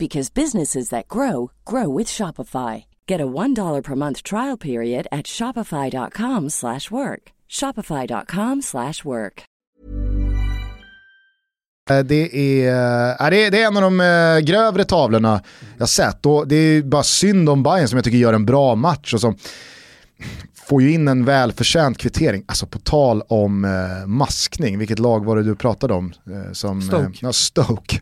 [0.00, 2.84] because businesses that grow grow with Shopify.
[3.08, 7.22] Get a $1 per month trial period at shopify.com/work.
[7.60, 9.44] shopify.com/work.
[11.90, 12.68] Eh, Det är,
[13.20, 15.42] äh, det, är, det är en av de äh, grövre tavlorna
[15.78, 16.26] jag sett.
[16.26, 19.20] Och det är bara synd om Bayern som jag tycker gör en bra match och
[19.20, 19.36] som
[20.54, 22.44] får ju in en välförtjänt kvittering.
[22.46, 23.66] Alltså på tal om
[24.06, 26.12] maskning, vilket lag var det du pratade om?
[26.52, 27.18] Som, Stoke.
[27.20, 28.00] Ja, Stoke.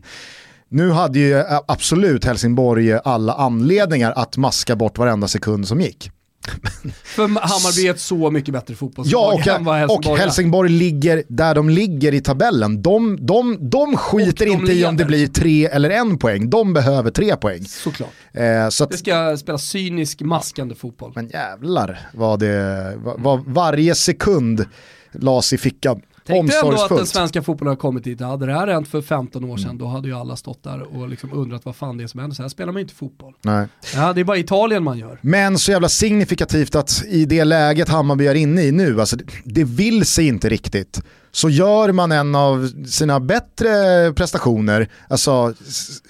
[0.69, 6.11] Nu hade ju äh, absolut Helsingborg alla anledningar att maska bort varenda sekund som gick.
[7.03, 10.21] För Hammarby är ett så mycket bättre fotbollslag Ja, och, än vad Helsingborg och är.
[10.23, 12.81] Helsingborg ligger där de ligger i tabellen.
[12.81, 15.05] De, de, de skiter de inte i om det leder.
[15.05, 16.49] blir tre eller en poäng.
[16.49, 17.65] De behöver tre poäng.
[17.65, 18.09] Såklart.
[18.33, 21.11] Eh, så att, Det ska spela cynisk, maskande fotboll.
[21.15, 24.65] men jävlar vad det, vad, vad varje sekund
[25.11, 26.01] las i fickan.
[26.25, 28.21] Tänk dig ändå att den svenska fotbollen har kommit dit.
[28.21, 31.09] Hade det här hänt för 15 år sedan, då hade ju alla stått där och
[31.09, 32.35] liksom undrat vad fan det är som händer.
[32.35, 33.33] Så här spelar man ju inte fotboll.
[33.41, 33.67] Nej.
[33.95, 35.19] Ja, det är bara Italien man gör.
[35.21, 39.63] Men så jävla signifikativt att i det läget Hammarby är inne i nu, alltså det,
[39.63, 41.01] vill sig inte riktigt.
[41.31, 43.67] Så gör man en av sina bättre
[44.13, 45.53] prestationer, alltså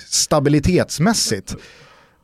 [0.10, 1.56] stabilitetsmässigt.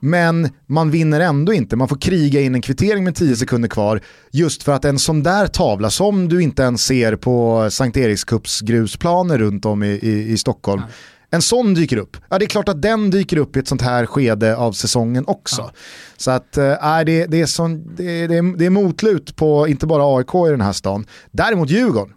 [0.06, 4.02] Men man vinner ändå inte, man får kriga in en kvittering med 10 sekunder kvar.
[4.32, 8.62] Just för att en sån där tavla som du inte ens ser på Sankt Erikscups
[8.62, 10.82] grusplaner runt om i, i, i Stockholm.
[11.30, 12.18] En sån dyker upp.
[12.30, 15.24] Ja det är klart att den dyker upp i ett sånt här skede av säsongen
[15.28, 15.72] också.
[16.18, 19.88] Så att, äh, det, det, är sån, det, det, är, det är motlut på inte
[19.88, 21.06] bara AIK i den här stan.
[21.32, 22.14] Däremot Djurgården.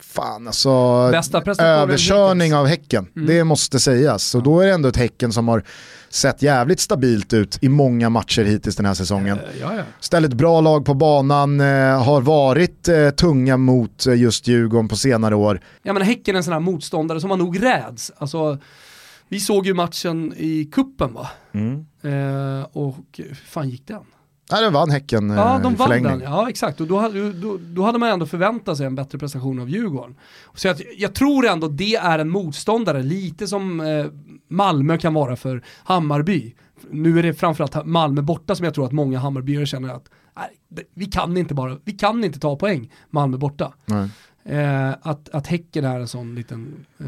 [0.00, 3.06] Fan alltså, Bästa överkörning av Häcken.
[3.16, 3.28] Mm.
[3.28, 4.24] Det måste sägas.
[4.24, 5.64] Så då är det ändå ett Häcken som har
[6.08, 9.38] sett jävligt stabilt ut i många matcher hittills den här säsongen.
[9.38, 9.82] Eh, Ja, ja.
[10.00, 14.96] Ställt bra lag på banan, eh, har varit eh, tunga mot eh, just Djurgården på
[14.96, 15.60] senare år.
[15.82, 18.12] Ja men Häcken är en sån här motståndare som man nog räds.
[18.18, 18.58] Alltså,
[19.28, 21.28] vi såg ju matchen i kuppen va?
[22.02, 24.00] Eh, och hur fan gick den?
[24.52, 26.18] Nej, det vann Häcken eh, Ja, de i vann förlängning.
[26.18, 26.32] den.
[26.32, 26.80] Ja, exakt.
[26.80, 30.16] Och då, hade- då, då hade man ändå förväntat sig en bättre prestation av Djurgården.
[30.54, 34.06] Så jag, jag tror ändå det är en motståndare, lite som eh,
[34.48, 36.54] Malmö kan vara för Hammarby.
[36.90, 40.58] Nu är det framförallt Malmö borta som jag tror att många Hammarbyare känner att nej,
[40.94, 43.72] vi kan inte bara, vi kan inte ta poäng, Malmö borta.
[44.44, 47.06] Eh, att, att Häcken är en sån liten eh,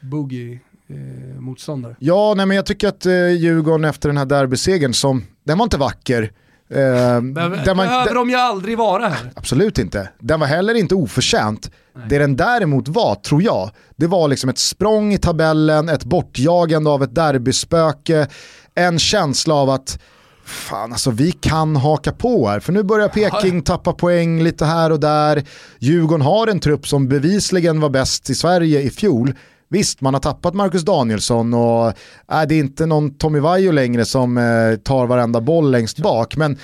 [0.00, 1.96] boogie eh, motståndare.
[1.98, 5.64] Ja, nej, men jag tycker att eh, Djurgården efter den här derbysegern, som, den var
[5.64, 6.32] inte vacker.
[6.70, 6.76] Eh,
[7.20, 9.30] Behöver, var- behöver de ju aldrig vara här.
[9.34, 10.08] Absolut inte.
[10.18, 11.70] Den var heller inte oförtjänt.
[12.08, 16.90] Det den däremot var, tror jag, det var liksom ett språng i tabellen, ett bortjagande
[16.90, 18.28] av ett derbyspöke,
[18.74, 19.98] en känsla av att
[20.44, 22.60] fan alltså vi kan haka på här.
[22.60, 25.44] För nu börjar Peking tappa poäng lite här och där.
[25.78, 29.34] Djurgården har en trupp som bevisligen var bäst i Sverige i fjol.
[29.68, 34.04] Visst, man har tappat Marcus Danielsson och äh, det är inte någon Tommy Vaiho längre
[34.04, 36.36] som eh, tar varenda boll längst bak.
[36.36, 36.54] Men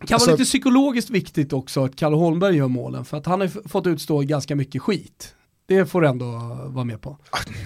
[0.00, 3.26] Det kan Alltså- vara lite psykologiskt viktigt också att Kalle Holmberg gör målen, för att
[3.26, 5.34] han har fått utstå ganska mycket skit.
[5.66, 6.26] Det får du ändå
[6.66, 7.16] vara med på.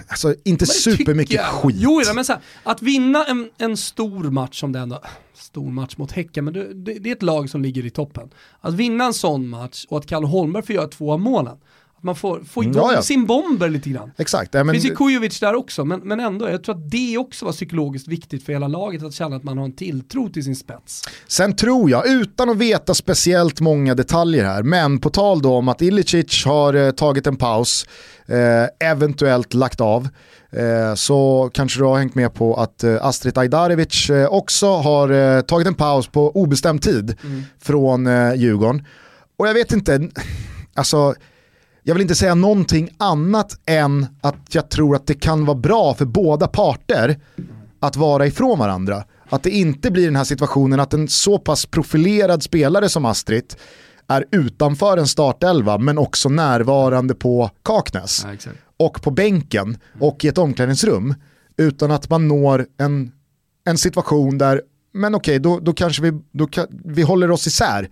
[0.07, 1.75] alltså inte supermycket skit.
[1.79, 4.99] Jo, men så här, att vinna en, en stor match som det ändå,
[5.33, 8.29] stor match mot Häcken, men det, det, det är ett lag som ligger i toppen.
[8.61, 11.57] Att vinna en sån match och att Kalle Holmberg får göra två av målen,
[12.03, 13.01] man får, får igång Ja, ja.
[13.01, 14.11] sin bomber lite grann.
[14.17, 14.53] Exakt.
[14.53, 17.45] Ja, men, finns ju Kujovic där också, men, men ändå, jag tror att det också
[17.45, 20.55] var psykologiskt viktigt för hela laget att känna att man har en tilltro till sin
[20.55, 21.03] spets.
[21.27, 25.67] Sen tror jag, utan att veta speciellt många detaljer här, men på tal då om
[25.67, 27.87] att Ilicic har eh, tagit en paus,
[28.25, 30.07] eh, eventuellt lagt av,
[30.51, 35.41] eh, så kanske du har hängt med på att eh, Astrid Ajdarevic eh, också har
[35.41, 37.15] tagit en paus på obestämd tid
[37.61, 38.85] från eh, Djurgården.
[39.37, 40.09] Och jag vet inte,
[40.73, 41.15] alltså
[41.83, 45.93] jag vill inte säga någonting annat än att jag tror att det kan vara bra
[45.93, 47.19] för båda parter
[47.79, 49.03] att vara ifrån varandra.
[49.29, 53.53] Att det inte blir den här situationen att en så pass profilerad spelare som Astrid
[54.07, 58.25] är utanför en startelva men också närvarande på Kaknäs
[58.79, 61.15] och på bänken och i ett omklädningsrum
[61.57, 63.11] utan att man når en,
[63.65, 64.61] en situation där,
[64.93, 66.47] men okej, då, då kanske vi, då
[66.85, 67.89] vi håller oss isär.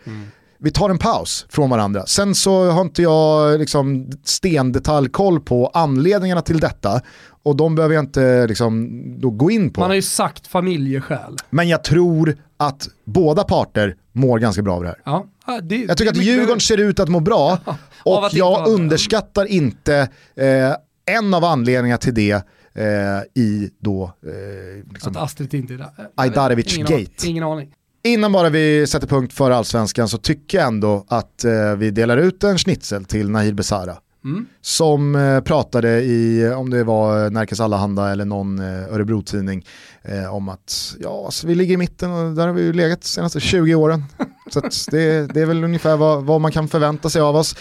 [0.63, 2.05] Vi tar en paus från varandra.
[2.05, 7.01] Sen så har inte jag liksom stendetaljkoll på anledningarna till detta
[7.43, 9.79] och de behöver jag inte liksom då gå in på.
[9.79, 11.35] Man har ju sagt familjeskäl.
[11.49, 14.97] Men jag tror att båda parter mår ganska bra av det här.
[15.05, 17.57] Ja, ja, det, Jag tycker att Djurgården ser ut att må bra
[18.05, 22.31] Av och jag underskattar inte eh, en av anledningarna till det
[22.73, 25.89] eh, i då eh, liksom, Att Astrid inte är där.
[26.15, 26.95] Ajdarevic ingen gate.
[26.95, 27.73] Aning, ingen aning.
[28.03, 32.17] Innan bara vi sätter punkt för allsvenskan så tycker jag ändå att eh, vi delar
[32.17, 33.97] ut en schnitzel till Nahir Besara.
[34.25, 34.45] Mm.
[34.61, 39.65] Som eh, pratade i, om det var Närkes Allehanda eller någon eh, Örebro-tidning,
[40.01, 43.01] eh, om att ja, alltså, vi ligger i mitten och där har vi ju legat
[43.01, 44.03] de senaste 20 åren.
[44.49, 47.55] så det, det är väl ungefär vad, vad man kan förvänta sig av oss.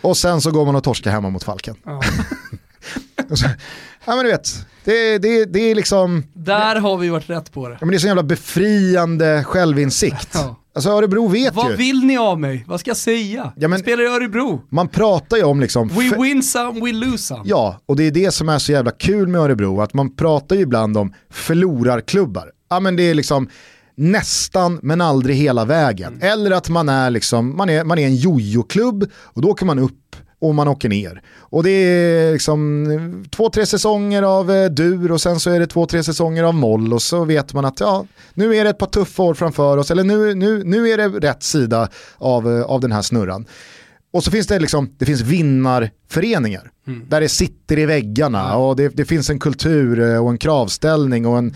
[0.00, 1.76] Och sen så går man och torskar hemma mot Falken.
[1.84, 2.00] Ja.
[4.06, 7.68] Ja men du vet, det, det, det är liksom, Där har vi varit rätt på
[7.68, 7.72] det.
[7.74, 10.28] ja, men det är så jävla befriande självinsikt.
[10.34, 10.56] Ja.
[10.76, 11.76] Alltså Örebro vet Vad ju.
[11.76, 12.64] vill ni av mig?
[12.68, 13.52] Vad ska jag säga?
[13.56, 14.62] Ja, men- Jag spelar i Örebro.
[14.70, 15.88] Man pratar ju om liksom...
[15.88, 17.40] We win some, we lose some.
[17.44, 20.56] Ja, och det är det som är så jävla kul med Örebro, att man pratar
[20.56, 22.50] ju ibland om förlorarklubbar.
[22.70, 23.48] Ja men det är liksom
[23.96, 26.18] nästan men aldrig hela vägen.
[26.22, 29.78] Eller att man är liksom, man är, man är en jojo-klubb och då åker man
[29.78, 29.92] upp
[30.44, 31.22] och man åker ner.
[31.38, 35.66] Och det är liksom två, tre säsonger av eh, dur och sen så är det
[35.66, 38.78] två, tre säsonger av moll och så vet man att ja, nu är det ett
[38.78, 42.62] par tuffa år framför oss, eller nu, nu, nu är det rätt sida av, eh,
[42.62, 43.46] av den här snurran.
[44.12, 46.70] Och så finns det liksom, det finns vinnarföreningar.
[47.08, 51.26] Där det sitter i väggarna och det, det finns en kultur eh, och en kravställning
[51.26, 51.54] och en,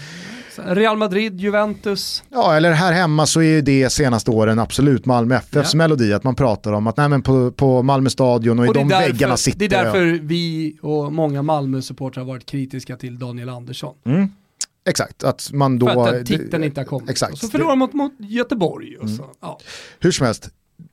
[0.67, 2.23] Real Madrid, Juventus.
[2.31, 5.79] ja eller här hemma så är det senaste åren absolut Malmö FFs Ja.
[5.79, 8.77] melodi att man pratar om att nej men på, på Malmö stadion och i Och
[8.77, 12.97] är de därför- väggarna sitter Det är därför vi och många Malmö-supportrar har varit kritiska
[12.97, 13.95] till Daniel Andersson.
[14.89, 15.87] Exakt, att man då...
[15.87, 17.11] För att titeln inte har kommit.
[17.11, 17.33] Exakt.
[17.33, 18.97] Och så förlorar man mot, mot Göteborg.
[18.97, 19.25] Och så.
[19.41, 19.59] Ja.
[20.01, 20.51] Hur som helst,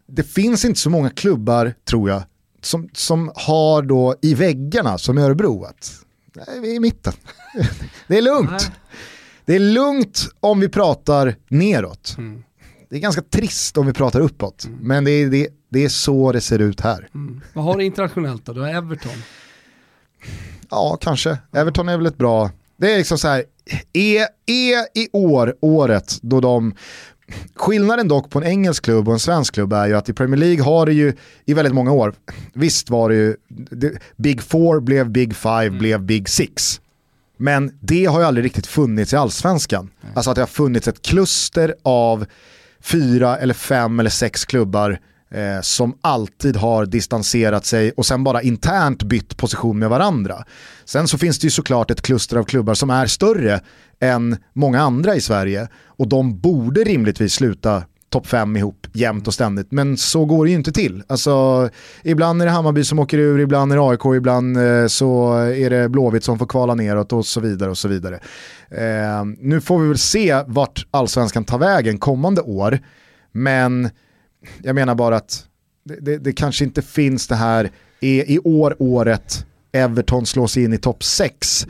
[0.07, 2.23] det finns inte så många klubbar, tror jag,
[2.61, 5.91] som, som har då i väggarna som i Örebro att
[6.35, 7.13] nej, vi är i mitten.
[8.07, 8.49] det är lugnt.
[8.51, 8.59] Nej.
[9.45, 12.17] Det är lugnt om vi pratar neråt.
[12.89, 16.31] Det är ganska trist om vi pratar uppåt, men det är, det, det är så
[16.31, 17.09] det ser ut här.
[17.15, 17.41] Mm.
[17.53, 18.53] Vad har du internationellt då?
[18.53, 19.11] Du har Everton.
[20.69, 21.37] Ja, kanske.
[21.53, 22.51] Everton är väl ett bra...
[22.77, 23.43] Det är liksom så här,
[23.93, 26.73] är, är i år året då de...
[27.55, 30.37] Skillnaden dock på en engelsk klubb och en svensk klubb är ju att i Premier
[30.37, 31.13] League har det ju
[31.45, 32.13] i väldigt många år,
[32.53, 36.81] visst var det ju, det, Big Four blev Big Five, blev Big Six.
[37.37, 39.89] Men det har ju aldrig riktigt funnits i allsvenskan.
[40.13, 42.25] Alltså att det har funnits ett kluster av
[42.81, 44.99] fyra eller fem eller sex klubbar
[45.31, 50.45] eh, som alltid har distanserat sig och sen bara internt bytt position med varandra.
[50.85, 53.61] Sen så finns det ju såklart ett kluster av klubbar som är större
[53.99, 57.83] än många andra i Sverige och de borde rimligtvis sluta
[58.15, 59.71] topp fem ihop jämt och ständigt.
[59.71, 61.03] Men så går det ju inte till.
[61.07, 61.69] Alltså,
[62.03, 65.69] ibland är det Hammarby som åker ur, ibland är det AIK, ibland eh, så är
[65.69, 67.69] det Blåvitt som får kvala neråt och så vidare.
[67.69, 68.19] och så vidare.
[68.69, 72.79] Eh, nu får vi väl se vart allsvenskan tar vägen kommande år.
[73.31, 73.89] Men
[74.61, 75.45] jag menar bara att
[75.85, 80.73] det, det, det kanske inte finns det här, i, i år året Everton slås in
[80.73, 81.67] i topp 6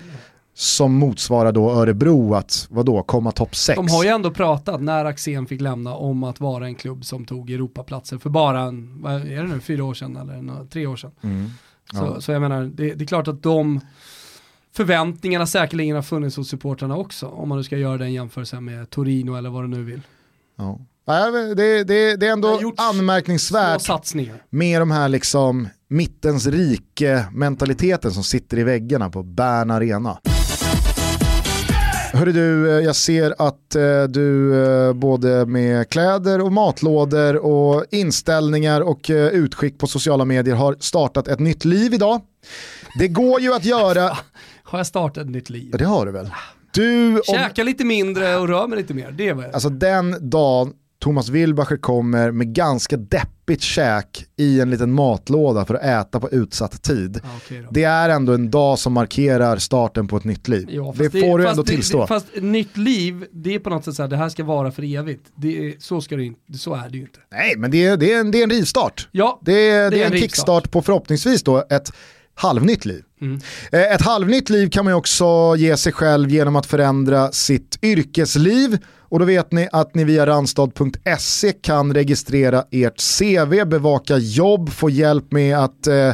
[0.57, 3.75] som motsvarar då Örebro att, vadå, komma topp 6.
[3.75, 7.25] De har ju ändå pratat, när Axén fick lämna, om att vara en klubb som
[7.25, 10.95] tog Europaplatser för bara, en, vad är det nu, fyra år sedan eller tre år
[10.95, 11.11] sedan.
[11.21, 11.49] Mm.
[11.93, 11.99] Ja.
[11.99, 13.79] Så, så, jag menar, det, det, är klart att de
[14.73, 18.89] förväntningarna säkerligen har funnits hos supportrarna också, om man nu ska göra den jämförelsen med
[18.89, 20.01] Torino eller vad du nu vill.
[20.57, 20.79] Ja.
[21.55, 24.13] Det, det, det är ändå anmärkningsvärt
[24.49, 30.17] med de här liksom mittens rike mentaliteten som sitter i väggarna på Bern Arena.
[32.15, 37.85] Hörru du, eh, jag ser att eh, du eh, både med kläder och matlådor och
[37.91, 42.21] inställningar och utskick på sociala medier har startat ett nytt liv idag.
[42.99, 44.17] Det går ju att göra...
[44.63, 45.75] Har jag startat ett nytt liv?
[45.77, 46.29] Det har du väl?
[46.73, 47.21] Du, om...
[47.25, 49.45] Käka lite mindre och rör mig lite mer, det jag.
[49.53, 52.97] Alltså den dagen Thomas Wilbacher kommer med ganska
[53.45, 57.21] deppigt käk i en liten matlåda för att äta på utsatt tid.
[57.23, 60.67] Ah, okay det är ändå en dag som markerar starten på ett nytt liv.
[60.71, 62.01] Ja, det, det får du ändå tillstå.
[62.01, 64.71] Det, fast nytt liv, det är på något sätt så här, det här ska vara
[64.71, 65.21] för evigt.
[65.35, 67.19] Det, så, ska det, så är det ju inte.
[67.31, 69.07] Nej, men det är, det är, en, det är en rivstart.
[69.11, 71.91] Ja, det är, det är en, en kickstart på förhoppningsvis då ett
[72.35, 73.03] halvnytt liv.
[73.21, 73.41] Mm.
[73.71, 77.79] Eh, ett halvnytt liv kan man ju också ge sig själv genom att förändra sitt
[77.81, 78.77] yrkesliv
[79.15, 84.89] och då vet ni att ni via randstad.se kan registrera ert CV, bevaka jobb, få
[84.89, 86.13] hjälp med att eh,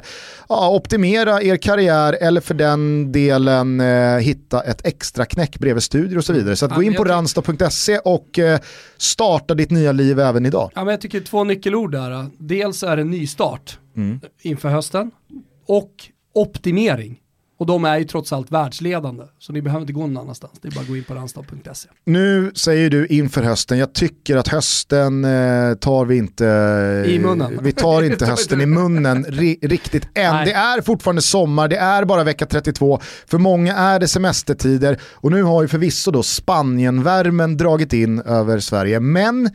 [0.49, 6.17] ja, optimera er karriär eller för den delen eh, hitta ett extra knäck bredvid studier
[6.17, 6.55] och så vidare.
[6.55, 8.59] Så gå in på randstad.se och eh,
[8.97, 10.71] starta ditt nya liv även idag.
[10.75, 12.27] Ja, men jag tycker två nyckelord där.
[12.37, 14.19] Dels är det nystart mm.
[14.41, 15.11] inför hösten
[15.65, 15.91] och
[16.33, 17.20] optimering.
[17.61, 20.53] Och de är ju trots allt världsledande, så ni behöver inte gå någon annanstans.
[20.61, 21.89] Det är bara att gå in på randstad.se.
[22.05, 26.45] Nu säger du inför hösten, jag tycker att hösten eh, tar vi inte
[27.07, 27.59] i munnen.
[27.61, 30.35] Vi tar inte hösten i munnen ri riktigt än.
[30.35, 30.45] Nej.
[30.45, 32.99] Det är fortfarande sommar, det är bara vecka 32.
[33.27, 38.59] För många är det semestertider och nu har ju förvisso då Spanienvärmen dragit in över
[38.59, 38.99] Sverige.
[38.99, 39.49] Men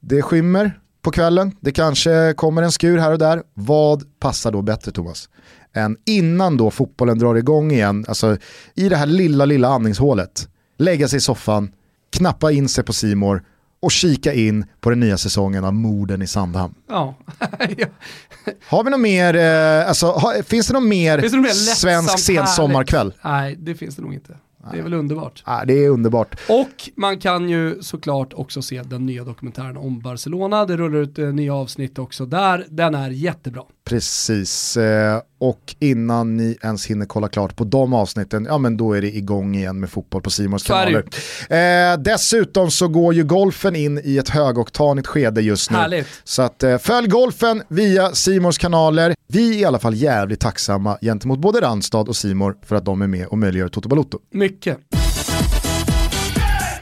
[0.00, 3.42] det skymmer på kvällen, det kanske kommer en skur här och där.
[3.54, 5.28] Vad passar då bättre Thomas?
[5.76, 8.36] Än innan då fotbollen drar igång igen, alltså
[8.74, 10.48] i det här lilla, lilla andningshålet,
[10.78, 11.70] lägga sig i soffan,
[12.10, 13.42] knappa in sig på Simor
[13.80, 16.74] och kika in på den nya säsongen av Morden i Sandhamn.
[16.88, 17.14] Ja.
[18.68, 23.12] har vi något mer, eh, alltså, har, finns det något mer, det mer svensk sensommarkväll?
[23.22, 24.36] Nej, det finns det nog inte.
[24.72, 25.42] Det är väl underbart.
[25.46, 26.40] Ja, det är underbart.
[26.48, 30.64] Och man kan ju såklart också se den nya dokumentären om Barcelona.
[30.64, 32.66] Det rullar ut eh, nya avsnitt också där.
[32.70, 33.62] Den är jättebra.
[33.84, 38.92] Precis, eh, och innan ni ens hinner kolla klart på de avsnitten, ja men då
[38.92, 41.04] är det igång igen med fotboll på Simons kanaler.
[41.50, 45.76] Eh, dessutom så går ju golfen in i ett högoktanigt skede just nu.
[45.76, 46.06] Härligt.
[46.24, 49.14] Så att, eh, följ golfen via Simors kanaler.
[49.28, 53.02] Vi är i alla fall jävligt tacksamma gentemot både Randstad och Simor för att de
[53.02, 54.18] är med och möjliggör Toto Balotto.
[54.32, 54.78] Mycket.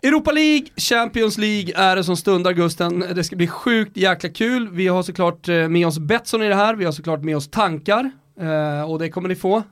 [0.02, 3.04] Europa League, Champions League är det som stundar Gusten.
[3.14, 4.68] Det ska bli sjukt jäkla kul.
[4.72, 7.50] Vi har såklart eh, med oss Betsson i det här, vi har såklart med oss
[7.50, 8.10] tankar.
[8.42, 9.62] Uh, och det kommer ni få uh,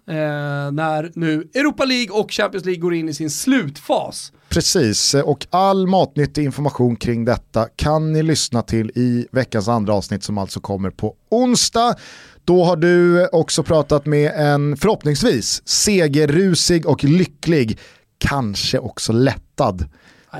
[0.72, 4.32] när nu Europa League och Champions League går in i sin slutfas.
[4.48, 10.24] Precis, och all matnyttig information kring detta kan ni lyssna till i veckans andra avsnitt
[10.24, 11.94] som alltså kommer på onsdag.
[12.44, 17.78] Då har du också pratat med en förhoppningsvis segerrusig och lycklig,
[18.18, 19.88] kanske också lättad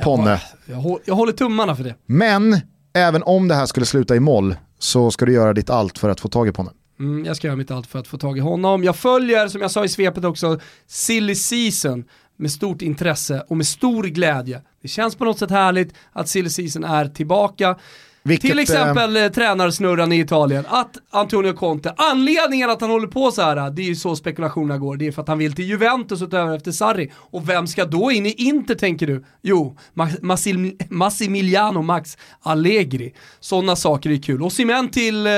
[0.03, 0.41] Ponne.
[0.66, 1.95] Jag, jag, jag håller tummarna för det.
[2.07, 2.61] Men
[2.95, 6.09] även om det här skulle sluta i moll så ska du göra ditt allt för
[6.09, 6.70] att få tag i Ponne.
[7.03, 8.84] Mm, jag ska göra mitt allt för att få tag i honom.
[8.84, 12.05] Jag följer, som jag sa i svepet också, Silly Season
[12.36, 14.62] med stort intresse och med stor glädje.
[14.82, 17.76] Det känns på något sätt härligt att Silly Season är tillbaka.
[18.25, 23.31] Vilket, Till exempel eh, tränarsnurran i Italien, att Antonio Conte, anledningen att han håller på
[23.31, 25.64] så här, det är ju så spekulationerna går, det är för att han vill till
[25.64, 27.12] Juventus utöver efter Sarri.
[27.14, 29.25] Och vem ska då in i Inter tänker du?
[29.43, 29.77] Jo,
[30.20, 33.14] Massim Massimiliano Max Allegri.
[33.41, 34.43] Sådana saker är kul.
[34.43, 35.33] Och cement till, eh,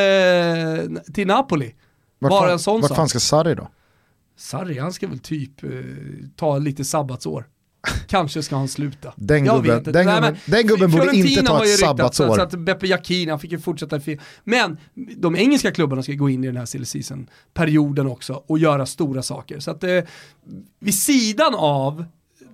[1.14, 1.74] till Napoli.
[2.18, 2.96] Vart Bara fan, en sån vart sak.
[2.96, 3.68] fan ska Sarri då?
[4.38, 5.70] Sarri, han ska väl typ eh,
[6.36, 7.44] ta lite sabbatsår.
[8.06, 9.12] Kanske ska han sluta.
[9.16, 12.26] Den gubben, den Nej, gubben, den gubben borde inte ta ett sabbatsår.
[12.26, 14.00] Så, så att Beppe Jackin, han fick ju fortsätta
[14.44, 14.78] Men
[15.16, 19.22] de engelska klubbarna ska gå in i den här silly season-perioden också och göra stora
[19.22, 19.60] saker.
[19.60, 20.00] Så att eh,
[20.80, 22.04] vid sidan av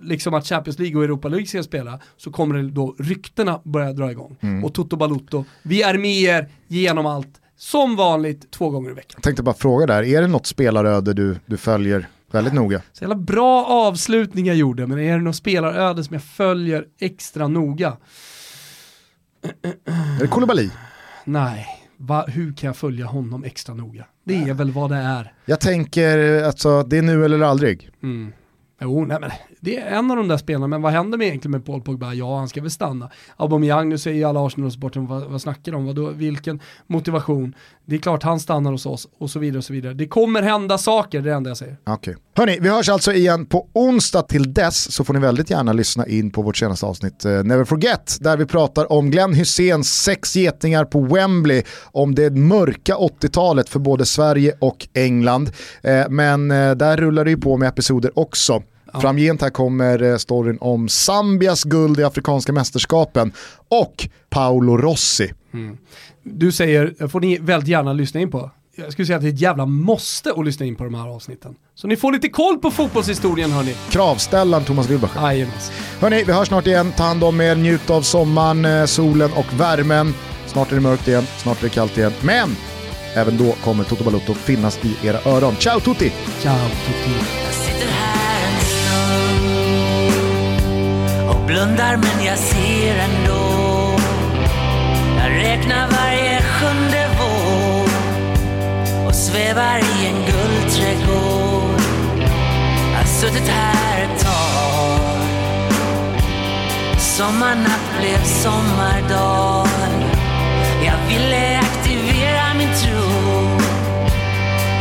[0.01, 3.93] liksom att Champions League och Europa League ska spela så kommer det då ryktena börja
[3.93, 4.37] dra igång.
[4.41, 4.63] Mm.
[4.63, 9.11] Och Toto Balutto, vi är med er genom allt, som vanligt två gånger i veckan.
[9.15, 12.81] Jag tänkte bara fråga där, är det något spelaröde du, du följer väldigt noga?
[12.91, 17.47] Så jävla bra avslutning jag gjorde, men är det något spelaröde som jag följer extra
[17.47, 17.97] noga?
[19.63, 20.69] Är det Koulibaly?
[21.25, 24.05] Nej, Va, hur kan jag följa honom extra noga?
[24.23, 25.33] Det är väl vad det är.
[25.45, 27.89] Jag tänker, alltså det är nu eller aldrig.
[28.03, 28.33] Mm.
[28.81, 29.31] Jo, nej men
[29.63, 32.13] det är en av de där spelarna, men vad händer med egentligen med Paul Pogba?
[32.13, 33.09] Ja, han ska väl stanna.
[33.37, 35.85] Aubameyang, nu säger alla Arsenal-supportrar, vad, vad snackar de?
[35.85, 37.55] Vadå, vilken motivation?
[37.85, 39.93] Det är klart han stannar hos oss och så vidare och så vidare.
[39.93, 41.77] Det kommer hända saker, det är det enda jag säger.
[41.83, 42.15] Okej.
[42.35, 46.07] Hörni, vi hörs alltså igen på onsdag till dess så får ni väldigt gärna lyssna
[46.07, 50.35] in på vårt senaste avsnitt uh, Never Forget där vi pratar om Glenn Hyséns sex
[50.35, 55.51] getingar på Wembley, om det mörka 80-talet för både Sverige och England.
[55.87, 58.63] Uh, men uh, där rullar det ju på med episoder också.
[59.01, 63.31] Framgent här kommer eh, storyn om Zambias guld i Afrikanska mästerskapen
[63.69, 65.33] och Paolo Rossi.
[66.23, 68.51] Du säger, får ni väldigt gärna lyssna in på.
[68.75, 71.07] Jag skulle säga att det är ett jävla måste att lyssna in på de här
[71.07, 71.55] avsnitten.
[71.75, 73.75] Så ni får lite koll på fotbollshistorien hörni.
[73.89, 75.21] Kravställaren Thomas Wilbacher.
[75.21, 75.73] Jajamensan.
[75.99, 76.93] Hörni, vi hörs snart igen.
[76.97, 80.13] Ta hand om er, njut av sommaren, eh, solen och värmen.
[80.47, 82.13] Snart är det mörkt igen, snart är det kallt igen.
[82.21, 82.55] Men
[83.15, 85.55] även då kommer Toto Balotto finnas i era öron.
[85.55, 86.13] Ciao tutti!
[86.41, 87.70] Ciao tutti.
[91.51, 93.43] blundar men jag ser ändå.
[95.17, 97.89] Jag räknar varje sjunde vår
[99.07, 101.81] och svävar i en guldträdgård.
[102.91, 104.99] Jag har suttit här ett tag.
[106.99, 109.67] Sommarnatt blev sommardag.
[110.85, 113.11] Jag ville aktivera min tro.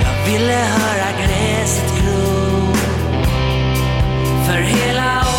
[0.02, 2.74] Jag ville höra gräset gro.
[4.46, 5.29] För hela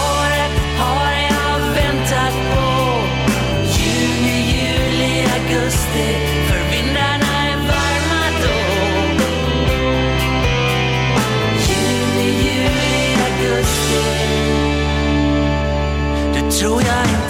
[5.51, 8.57] För vindarna är varma då.
[11.67, 14.01] Juli, juli, augusti.
[16.33, 17.20] Det tror jag inte.